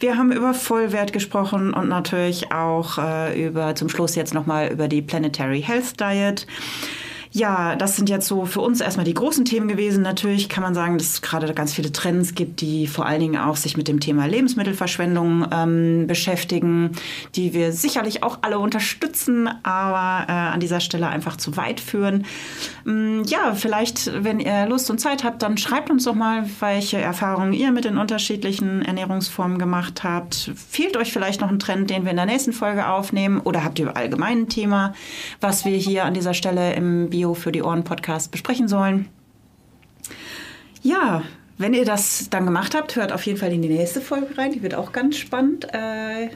Wir 0.00 0.16
haben 0.16 0.32
über 0.32 0.54
Vollwert 0.54 1.12
gesprochen 1.12 1.72
und 1.74 1.88
natürlich 1.88 2.52
auch 2.52 2.98
äh, 2.98 3.46
über 3.46 3.74
zum 3.74 3.88
Schluss 3.88 4.14
jetzt 4.14 4.34
nochmal 4.34 4.68
über 4.72 4.88
die 4.88 5.02
Planetary 5.02 5.62
Health 5.62 5.98
Diet. 6.00 6.46
Ja, 7.36 7.76
das 7.76 7.96
sind 7.96 8.08
jetzt 8.08 8.28
so 8.28 8.46
für 8.46 8.62
uns 8.62 8.80
erstmal 8.80 9.04
die 9.04 9.12
großen 9.12 9.44
Themen 9.44 9.68
gewesen. 9.68 10.02
Natürlich 10.02 10.48
kann 10.48 10.62
man 10.62 10.74
sagen, 10.74 10.96
dass 10.96 11.08
es 11.08 11.20
gerade 11.20 11.52
ganz 11.52 11.74
viele 11.74 11.92
Trends 11.92 12.34
gibt, 12.34 12.62
die 12.62 12.86
vor 12.86 13.04
allen 13.04 13.20
Dingen 13.20 13.36
auch 13.36 13.56
sich 13.56 13.76
mit 13.76 13.88
dem 13.88 14.00
Thema 14.00 14.24
Lebensmittelverschwendung 14.24 15.44
ähm, 15.52 16.06
beschäftigen, 16.06 16.92
die 17.34 17.52
wir 17.52 17.72
sicherlich 17.72 18.22
auch 18.22 18.38
alle 18.40 18.58
unterstützen, 18.58 19.50
aber 19.64 20.26
äh, 20.28 20.32
an 20.32 20.60
dieser 20.60 20.80
Stelle 20.80 21.08
einfach 21.08 21.36
zu 21.36 21.58
weit 21.58 21.78
führen. 21.78 22.24
Ähm, 22.86 23.22
ja, 23.26 23.54
vielleicht, 23.54 24.10
wenn 24.24 24.40
ihr 24.40 24.64
Lust 24.64 24.90
und 24.90 24.98
Zeit 24.98 25.22
habt, 25.22 25.42
dann 25.42 25.58
schreibt 25.58 25.90
uns 25.90 26.04
doch 26.04 26.14
mal, 26.14 26.48
welche 26.60 26.96
Erfahrungen 26.96 27.52
ihr 27.52 27.70
mit 27.70 27.84
den 27.84 27.98
unterschiedlichen 27.98 28.80
Ernährungsformen 28.80 29.58
gemacht 29.58 30.04
habt. 30.04 30.52
Fehlt 30.70 30.96
euch 30.96 31.12
vielleicht 31.12 31.42
noch 31.42 31.50
ein 31.50 31.58
Trend, 31.58 31.90
den 31.90 32.04
wir 32.04 32.12
in 32.12 32.16
der 32.16 32.24
nächsten 32.24 32.54
Folge 32.54 32.88
aufnehmen? 32.88 33.40
Oder 33.40 33.62
habt 33.62 33.78
ihr 33.78 33.94
allgemein 33.94 34.44
ein 34.44 34.48
Thema, 34.48 34.94
was 35.42 35.66
wir 35.66 35.76
hier 35.76 36.06
an 36.06 36.14
dieser 36.14 36.32
Stelle 36.32 36.72
im 36.72 37.10
Bio 37.10 37.25
für 37.34 37.52
die 37.52 37.62
Ohren 37.62 37.84
Podcast 37.84 38.30
besprechen 38.30 38.68
sollen. 38.68 39.08
Ja, 40.82 41.22
wenn 41.58 41.74
ihr 41.74 41.84
das 41.84 42.28
dann 42.30 42.44
gemacht 42.44 42.74
habt, 42.74 42.96
hört 42.96 43.12
auf 43.12 43.24
jeden 43.24 43.38
Fall 43.38 43.52
in 43.52 43.62
die 43.62 43.68
nächste 43.68 44.00
Folge 44.00 44.36
rein. 44.36 44.52
Die 44.52 44.62
wird 44.62 44.74
auch 44.74 44.92
ganz 44.92 45.16
spannend. 45.16 45.66
Äh, 45.72 46.28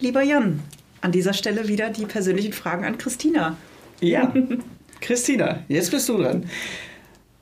lieber 0.00 0.22
Jan, 0.22 0.62
an 1.00 1.12
dieser 1.12 1.32
Stelle 1.32 1.68
wieder 1.68 1.90
die 1.90 2.06
persönlichen 2.06 2.52
Fragen 2.52 2.84
an 2.84 2.96
Christina. 2.96 3.56
Ja, 4.00 4.32
Christina, 5.00 5.60
jetzt 5.68 5.90
bist 5.90 6.08
du 6.08 6.18
dran. 6.18 6.48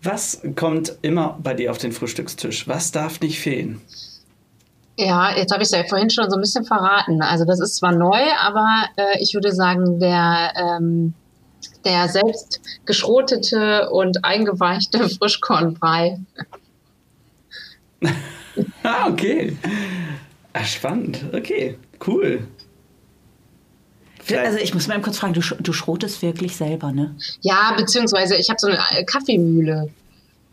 Was 0.03 0.43
kommt 0.57 0.99
immer 1.03 1.39
bei 1.43 1.55
dir 1.55 1.71
auf 1.71 1.79
den 1.79 1.93
Frühstückstisch? 1.93 2.69
Was 2.69 2.93
darf 2.93 3.21
nicht 3.21 3.41
fehlen? 3.41 3.81
Ja, 4.97 5.37
jetzt 5.37 5.53
habe 5.53 5.63
ich 5.63 5.73
es 5.73 5.77
ja 5.77 5.85
vorhin 5.89 6.11
schon 6.11 6.31
so 6.31 6.37
ein 6.37 6.41
bisschen 6.41 6.65
verraten. 6.65 7.21
Also 7.23 7.45
das 7.45 7.59
ist 7.61 7.77
zwar 7.77 7.93
neu, 7.93 8.21
aber 8.41 8.85
äh, 8.97 9.21
ich 9.21 9.35
würde 9.35 9.53
sagen, 9.53 9.99
der 9.99 10.53
ähm, 10.57 11.15
der 11.85 12.09
selbst 12.09 12.61
geschrotete 12.85 13.91
und 13.91 14.25
eingeweichte 14.25 15.09
Frischkornbrei. 15.19 16.21
ah, 18.83 19.09
okay. 19.09 19.57
Ah, 20.53 20.65
spannend. 20.65 21.25
Okay, 21.33 21.79
cool. 22.07 22.47
Vielleicht. 24.23 24.47
Also 24.47 24.59
ich 24.59 24.73
muss 24.73 24.89
mal 24.89 25.01
kurz 25.03 25.19
fragen, 25.19 25.35
du, 25.35 25.41
du 25.41 25.73
schrotest 25.73 26.23
wirklich 26.23 26.57
selber, 26.57 26.93
ne? 26.93 27.15
Ja, 27.43 27.75
beziehungsweise 27.77 28.37
ich 28.37 28.49
habe 28.49 28.59
so 28.59 28.69
eine 28.69 28.79
äh, 28.93 29.05
Kaffeemühle. 29.05 29.91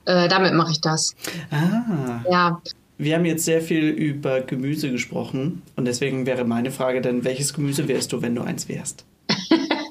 Äh, 0.05 0.27
damit 0.27 0.53
mache 0.53 0.71
ich 0.71 0.81
das. 0.81 1.15
Ah. 1.51 2.21
Ja. 2.29 2.61
Wir 2.97 3.15
haben 3.15 3.25
jetzt 3.25 3.45
sehr 3.45 3.61
viel 3.61 3.89
über 3.89 4.41
Gemüse 4.41 4.91
gesprochen 4.91 5.61
und 5.75 5.85
deswegen 5.85 6.25
wäre 6.25 6.43
meine 6.43 6.69
Frage 6.69 7.01
dann, 7.01 7.23
welches 7.23 7.53
Gemüse 7.53 7.87
wärst 7.87 8.11
du, 8.11 8.21
wenn 8.21 8.35
du 8.35 8.41
eins 8.41 8.67
wärst? 8.67 9.05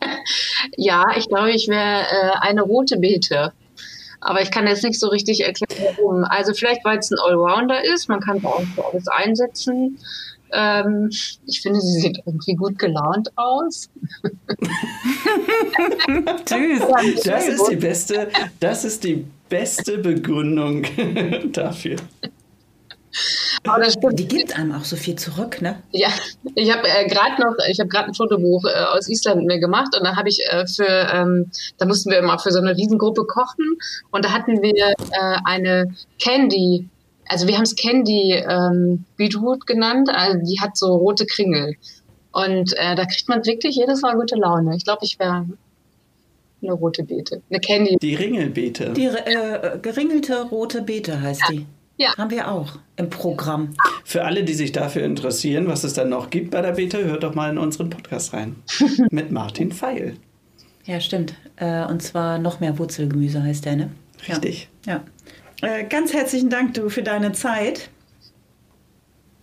Ja, 0.76 1.04
ich 1.16 1.28
glaube, 1.28 1.50
ich 1.52 1.68
wäre 1.68 2.02
äh, 2.02 2.38
eine 2.40 2.62
rote 2.62 2.98
Beete. 2.98 3.52
Aber 4.20 4.42
ich 4.42 4.50
kann 4.50 4.66
jetzt 4.66 4.84
nicht 4.84 5.00
so 5.00 5.08
richtig 5.08 5.44
erklären, 5.44 5.96
warum. 5.96 6.24
Also 6.24 6.52
vielleicht, 6.52 6.84
weil 6.84 6.98
es 6.98 7.10
ein 7.10 7.18
Allrounder 7.18 7.82
ist. 7.94 8.08
Man 8.08 8.20
kann 8.20 8.44
auch 8.44 8.62
für 8.74 8.84
alles 8.84 9.08
einsetzen. 9.08 9.98
Ähm, 10.52 11.10
ich 11.46 11.62
finde, 11.62 11.80
sie 11.80 12.00
sieht 12.00 12.20
irgendwie 12.26 12.54
gut 12.54 12.78
gelaunt 12.78 13.30
aus. 13.36 13.88
Tschüss. 16.44 16.82
Das 17.24 17.48
ist 17.48 17.68
die 17.70 17.76
beste, 17.76 18.28
das 18.58 18.84
ist 18.84 19.04
die 19.04 19.24
beste 19.48 19.98
Begründung 19.98 20.84
dafür. 21.52 21.96
Aber 23.66 23.82
das 23.82 23.94
stimmt. 23.94 24.18
Die 24.18 24.28
gibt 24.28 24.56
einem 24.56 24.72
auch 24.72 24.84
so 24.84 24.96
viel 24.96 25.16
zurück, 25.16 25.60
ne? 25.60 25.82
Ja, 25.92 26.08
ich 26.54 26.72
habe 26.72 26.86
äh, 26.88 27.06
gerade 27.08 27.40
noch, 27.40 27.54
ich 27.68 27.80
habe 27.80 27.88
gerade 27.88 28.08
ein 28.08 28.14
Fotobuch 28.14 28.64
äh, 28.64 28.84
aus 28.96 29.08
Island 29.08 29.46
mir 29.46 29.58
gemacht 29.58 29.96
und 29.96 30.04
da 30.04 30.16
habe 30.16 30.28
ich 30.28 30.40
äh, 30.50 30.66
für, 30.66 30.86
ähm, 30.86 31.50
da 31.78 31.86
mussten 31.86 32.10
wir 32.10 32.18
immer 32.18 32.38
für 32.38 32.52
so 32.52 32.60
eine 32.60 32.76
Riesengruppe 32.76 33.24
kochen 33.24 33.76
und 34.10 34.24
da 34.24 34.32
hatten 34.32 34.62
wir 34.62 34.74
äh, 34.74 34.94
eine 35.44 35.94
Candy, 36.22 36.88
also 37.28 37.46
wir 37.46 37.56
haben 37.56 37.64
es 37.64 37.74
Candy 37.74 38.32
ähm, 38.34 39.04
Beetroot 39.16 39.66
genannt, 39.66 40.08
also 40.12 40.38
die 40.38 40.60
hat 40.60 40.76
so 40.76 40.94
rote 40.96 41.26
Kringel 41.26 41.76
und 42.32 42.72
äh, 42.76 42.94
da 42.94 43.04
kriegt 43.04 43.28
man 43.28 43.44
wirklich 43.44 43.76
jedes 43.76 44.02
Mal 44.02 44.14
gute 44.14 44.36
Laune. 44.36 44.76
Ich 44.76 44.84
glaube, 44.84 45.04
ich 45.04 45.18
wäre 45.18 45.46
eine 46.62 46.72
rote 46.72 47.02
Beete, 47.02 47.42
eine 47.50 47.58
Candy. 47.58 47.96
Die 48.00 48.14
Ringelbeete. 48.14 48.92
Die 48.92 49.06
äh, 49.06 49.78
geringelte 49.80 50.42
rote 50.42 50.82
Beete 50.82 51.20
heißt 51.20 51.42
ja. 51.48 51.56
die. 51.56 51.66
Ja. 52.00 52.16
Haben 52.16 52.30
wir 52.30 52.50
auch 52.50 52.78
im 52.96 53.10
Programm. 53.10 53.74
Für 54.04 54.24
alle, 54.24 54.42
die 54.42 54.54
sich 54.54 54.72
dafür 54.72 55.04
interessieren, 55.04 55.66
was 55.66 55.84
es 55.84 55.92
dann 55.92 56.08
noch 56.08 56.30
gibt 56.30 56.50
bei 56.50 56.62
der 56.62 56.72
Beta, 56.72 56.96
hört 56.96 57.22
doch 57.22 57.34
mal 57.34 57.50
in 57.50 57.58
unseren 57.58 57.90
Podcast 57.90 58.32
rein. 58.32 58.56
Mit 59.10 59.30
Martin 59.30 59.70
Feil. 59.70 60.16
Ja, 60.86 60.98
stimmt. 60.98 61.34
Äh, 61.56 61.84
und 61.84 62.02
zwar 62.02 62.38
noch 62.38 62.58
mehr 62.58 62.78
Wurzelgemüse 62.78 63.42
heißt 63.42 63.66
der, 63.66 63.76
ne? 63.76 63.90
Richtig. 64.26 64.70
Ja. 64.86 65.02
ja. 65.60 65.76
Äh, 65.76 65.84
ganz 65.84 66.14
herzlichen 66.14 66.48
Dank, 66.48 66.72
du, 66.72 66.88
für 66.88 67.02
deine 67.02 67.32
Zeit 67.32 67.90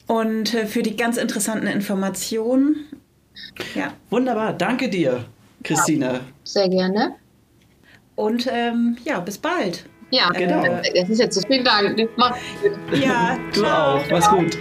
und 0.08 0.56
äh, 0.56 0.66
für 0.66 0.82
die 0.82 0.98
ganz 0.98 1.18
interessanten 1.18 1.68
Informationen. 1.68 2.88
Ja. 3.76 3.94
Wunderbar. 4.10 4.54
Danke 4.54 4.90
dir, 4.90 5.26
Christina. 5.62 6.14
Ja, 6.14 6.20
sehr 6.44 6.70
gerne. 6.70 7.14
Und 8.16 8.48
ähm, 8.52 8.98
ja, 9.06 9.20
bis 9.20 9.38
bald. 9.38 9.86
Ja, 10.12 10.30
genau. 10.30 10.64
Das 10.96 11.10
ist 11.10 11.20
jetzt 11.20 11.36
so. 11.36 11.48
Vielen 11.48 11.66
Dank. 11.66 12.10
Mach's 12.16 12.40
gut. 12.62 13.00
Ja, 13.00 13.38
du 13.54 13.66
auch. 13.66 14.04
Mach's 14.10 14.30
gut. 14.30 14.58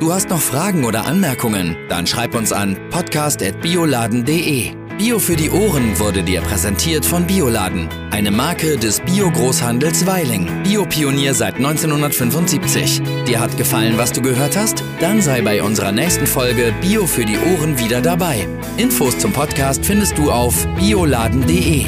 Du 0.00 0.12
hast 0.12 0.28
noch 0.28 0.40
Fragen 0.40 0.84
oder 0.84 1.06
Anmerkungen? 1.06 1.76
Dann 1.88 2.06
schreib 2.06 2.34
uns 2.34 2.52
an 2.52 2.76
podcast.bioladen.de. 2.90 4.72
Bio 4.98 5.18
für 5.18 5.34
die 5.34 5.50
Ohren 5.50 5.98
wurde 5.98 6.22
dir 6.22 6.40
präsentiert 6.40 7.04
von 7.04 7.26
Bioladen, 7.26 7.88
eine 8.12 8.30
Marke 8.30 8.76
des 8.76 9.00
Bio-Großhandels 9.00 10.06
Weiling. 10.06 10.62
Biopionier 10.62 11.34
seit 11.34 11.56
1975. 11.56 13.02
Dir 13.26 13.40
hat 13.40 13.56
gefallen, 13.56 13.98
was 13.98 14.12
du 14.12 14.22
gehört 14.22 14.56
hast? 14.56 14.84
Dann 15.00 15.20
sei 15.20 15.40
bei 15.40 15.62
unserer 15.62 15.90
nächsten 15.90 16.26
Folge 16.26 16.72
Bio 16.80 17.06
für 17.06 17.24
die 17.24 17.38
Ohren 17.38 17.78
wieder 17.80 18.00
dabei. 18.00 18.46
Infos 18.76 19.18
zum 19.18 19.32
Podcast 19.32 19.84
findest 19.84 20.16
du 20.16 20.30
auf 20.30 20.64
bioladen.de. 20.76 21.86